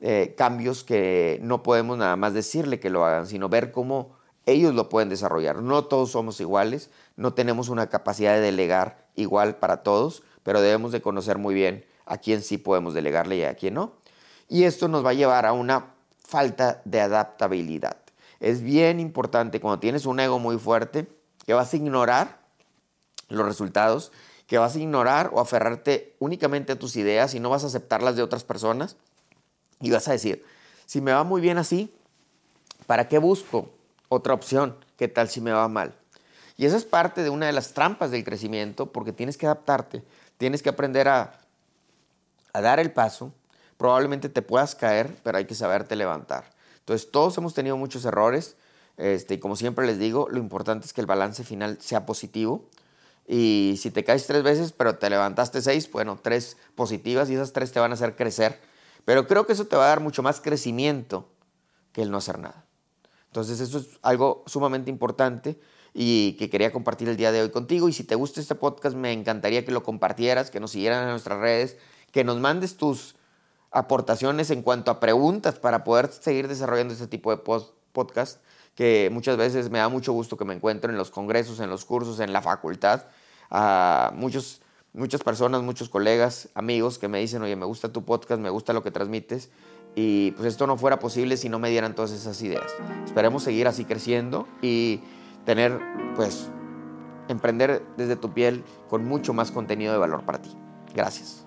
eh, 0.00 0.34
cambios 0.36 0.84
que 0.84 1.38
no 1.42 1.62
podemos 1.62 1.96
nada 1.98 2.16
más 2.16 2.34
decirle 2.34 2.80
que 2.80 2.90
lo 2.90 3.04
hagan, 3.04 3.26
sino 3.26 3.48
ver 3.48 3.72
cómo 3.72 4.16
ellos 4.44 4.74
lo 4.74 4.88
pueden 4.88 5.08
desarrollar. 5.08 5.62
No 5.62 5.84
todos 5.84 6.12
somos 6.12 6.40
iguales, 6.40 6.90
no 7.16 7.34
tenemos 7.34 7.68
una 7.68 7.88
capacidad 7.88 8.34
de 8.34 8.40
delegar 8.40 9.06
igual 9.14 9.56
para 9.56 9.82
todos, 9.82 10.22
pero 10.42 10.60
debemos 10.60 10.92
de 10.92 11.02
conocer 11.02 11.38
muy 11.38 11.54
bien 11.54 11.84
a 12.04 12.18
quién 12.18 12.42
sí 12.42 12.58
podemos 12.58 12.94
delegarle 12.94 13.36
y 13.36 13.42
a 13.44 13.54
quién 13.54 13.74
no. 13.74 13.94
Y 14.48 14.64
esto 14.64 14.86
nos 14.88 15.04
va 15.04 15.10
a 15.10 15.14
llevar 15.14 15.46
a 15.46 15.52
una 15.52 15.94
falta 16.18 16.82
de 16.84 17.00
adaptabilidad. 17.00 17.96
Es 18.38 18.62
bien 18.62 19.00
importante 19.00 19.60
cuando 19.60 19.80
tienes 19.80 20.06
un 20.06 20.20
ego 20.20 20.38
muy 20.38 20.58
fuerte, 20.58 21.08
que 21.46 21.54
vas 21.54 21.72
a 21.72 21.76
ignorar 21.76 22.40
los 23.28 23.46
resultados, 23.46 24.12
que 24.46 24.58
vas 24.58 24.76
a 24.76 24.78
ignorar 24.78 25.30
o 25.32 25.40
aferrarte 25.40 26.14
únicamente 26.18 26.72
a 26.72 26.78
tus 26.78 26.96
ideas 26.96 27.34
y 27.34 27.40
no 27.40 27.50
vas 27.50 27.64
a 27.64 27.68
aceptarlas 27.68 28.16
de 28.16 28.22
otras 28.22 28.44
personas. 28.44 28.96
Y 29.80 29.90
vas 29.90 30.08
a 30.08 30.12
decir, 30.12 30.44
si 30.86 31.00
me 31.00 31.12
va 31.12 31.24
muy 31.24 31.40
bien 31.40 31.58
así, 31.58 31.92
¿para 32.86 33.08
qué 33.08 33.18
busco 33.18 33.70
otra 34.08 34.34
opción? 34.34 34.76
¿Qué 34.96 35.08
tal 35.08 35.28
si 35.28 35.40
me 35.40 35.52
va 35.52 35.68
mal? 35.68 35.94
Y 36.56 36.64
esa 36.64 36.76
es 36.76 36.84
parte 36.84 37.22
de 37.22 37.30
una 37.30 37.46
de 37.46 37.52
las 37.52 37.74
trampas 37.74 38.10
del 38.10 38.24
crecimiento 38.24 38.90
porque 38.92 39.12
tienes 39.12 39.36
que 39.36 39.46
adaptarte, 39.46 40.02
tienes 40.38 40.62
que 40.62 40.70
aprender 40.70 41.08
a, 41.08 41.38
a 42.52 42.60
dar 42.60 42.80
el 42.80 42.92
paso. 42.92 43.32
Probablemente 43.76 44.30
te 44.30 44.40
puedas 44.40 44.74
caer, 44.74 45.14
pero 45.22 45.36
hay 45.36 45.44
que 45.44 45.54
saberte 45.54 45.96
levantar. 45.96 46.50
Entonces 46.78 47.10
todos 47.10 47.36
hemos 47.36 47.52
tenido 47.52 47.76
muchos 47.76 48.04
errores, 48.04 48.56
este, 48.96 49.34
y 49.34 49.38
como 49.38 49.56
siempre 49.56 49.86
les 49.86 49.98
digo, 49.98 50.28
lo 50.30 50.38
importante 50.38 50.86
es 50.86 50.92
que 50.92 51.00
el 51.00 51.06
balance 51.06 51.44
final 51.44 51.78
sea 51.80 52.06
positivo. 52.06 52.64
Y 53.28 53.78
si 53.78 53.90
te 53.90 54.04
caes 54.04 54.26
tres 54.26 54.42
veces, 54.42 54.72
pero 54.72 54.96
te 54.96 55.10
levantaste 55.10 55.60
seis, 55.60 55.90
bueno, 55.90 56.18
tres 56.22 56.56
positivas 56.74 57.28
y 57.28 57.34
esas 57.34 57.52
tres 57.52 57.72
te 57.72 57.80
van 57.80 57.90
a 57.90 57.94
hacer 57.94 58.14
crecer. 58.16 58.58
Pero 59.06 59.26
creo 59.26 59.46
que 59.46 59.54
eso 59.54 59.64
te 59.64 59.76
va 59.76 59.86
a 59.86 59.88
dar 59.88 60.00
mucho 60.00 60.22
más 60.22 60.42
crecimiento 60.42 61.30
que 61.92 62.02
el 62.02 62.10
no 62.10 62.18
hacer 62.18 62.38
nada. 62.38 62.66
Entonces 63.28 63.60
eso 63.60 63.78
es 63.78 63.86
algo 64.02 64.44
sumamente 64.46 64.90
importante 64.90 65.58
y 65.94 66.34
que 66.34 66.50
quería 66.50 66.72
compartir 66.72 67.08
el 67.08 67.16
día 67.16 67.32
de 67.32 67.40
hoy 67.40 67.50
contigo. 67.50 67.88
Y 67.88 67.94
si 67.94 68.04
te 68.04 68.16
gusta 68.16 68.42
este 68.42 68.54
podcast, 68.54 68.94
me 68.94 69.12
encantaría 69.12 69.64
que 69.64 69.72
lo 69.72 69.82
compartieras, 69.82 70.50
que 70.50 70.60
nos 70.60 70.72
siguieran 70.72 71.04
en 71.04 71.10
nuestras 71.10 71.38
redes, 71.38 71.78
que 72.12 72.24
nos 72.24 72.38
mandes 72.38 72.76
tus 72.76 73.16
aportaciones 73.70 74.50
en 74.50 74.60
cuanto 74.60 74.90
a 74.90 75.00
preguntas 75.00 75.58
para 75.58 75.84
poder 75.84 76.12
seguir 76.12 76.48
desarrollando 76.48 76.92
este 76.92 77.06
tipo 77.06 77.30
de 77.30 77.38
podcast 77.92 78.40
que 78.76 79.08
muchas 79.10 79.38
veces 79.38 79.70
me 79.70 79.78
da 79.78 79.88
mucho 79.88 80.12
gusto 80.12 80.36
que 80.36 80.44
me 80.44 80.54
encuentro 80.54 80.90
en 80.90 80.98
los 80.98 81.10
congresos, 81.10 81.60
en 81.60 81.70
los 81.70 81.84
cursos, 81.84 82.20
en 82.20 82.32
la 82.32 82.42
facultad. 82.42 83.04
A 83.50 84.12
muchos, 84.14 84.60
muchas 84.96 85.22
personas, 85.22 85.62
muchos 85.62 85.88
colegas, 85.88 86.48
amigos 86.54 86.98
que 86.98 87.08
me 87.08 87.18
dicen, 87.18 87.42
oye, 87.42 87.54
me 87.54 87.66
gusta 87.66 87.92
tu 87.92 88.04
podcast, 88.04 88.40
me 88.40 88.50
gusta 88.50 88.72
lo 88.72 88.82
que 88.82 88.90
transmites. 88.90 89.50
Y 89.94 90.32
pues 90.32 90.48
esto 90.48 90.66
no 90.66 90.76
fuera 90.76 90.98
posible 90.98 91.36
si 91.36 91.48
no 91.48 91.58
me 91.58 91.70
dieran 91.70 91.94
todas 91.94 92.12
esas 92.12 92.40
ideas. 92.42 92.74
Esperemos 93.04 93.42
seguir 93.42 93.66
así 93.66 93.84
creciendo 93.84 94.46
y 94.60 95.00
tener, 95.44 95.80
pues, 96.16 96.50
emprender 97.28 97.82
desde 97.96 98.16
tu 98.16 98.32
piel 98.32 98.64
con 98.88 99.04
mucho 99.04 99.32
más 99.32 99.50
contenido 99.50 99.92
de 99.92 99.98
valor 99.98 100.24
para 100.24 100.42
ti. 100.42 100.54
Gracias. 100.94 101.45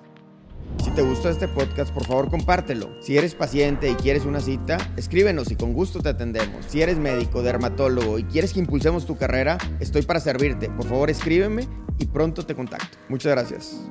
Si 0.84 0.92
te 0.92 1.02
gustó 1.02 1.30
este 1.30 1.48
podcast, 1.48 1.94
por 1.94 2.06
favor 2.06 2.30
compártelo. 2.30 2.90
Si 3.02 3.18
eres 3.18 3.36
paciente 3.36 3.90
y 3.90 3.96
quieres 3.96 4.26
una 4.26 4.40
cita, 4.40 4.78
escríbenos 4.96 5.52
y 5.52 5.56
con 5.56 5.74
gusto 5.74 6.02
te 6.02 6.10
atendemos. 6.10 6.66
Si 6.68 6.82
eres 6.82 6.98
médico, 6.98 7.44
dermatólogo 7.44 8.18
y 8.18 8.24
quieres 8.24 8.54
que 8.54 8.60
impulsemos 8.60 9.06
tu 9.06 9.18
carrera, 9.18 9.58
estoy 9.80 10.04
para 10.04 10.20
servirte. 10.20 10.70
Por 10.70 10.86
favor 10.86 11.10
escríbeme 11.10 11.68
y 11.98 12.06
pronto 12.06 12.46
te 12.46 12.56
contacto. 12.56 12.98
Muchas 13.10 13.32
gracias. 13.34 13.82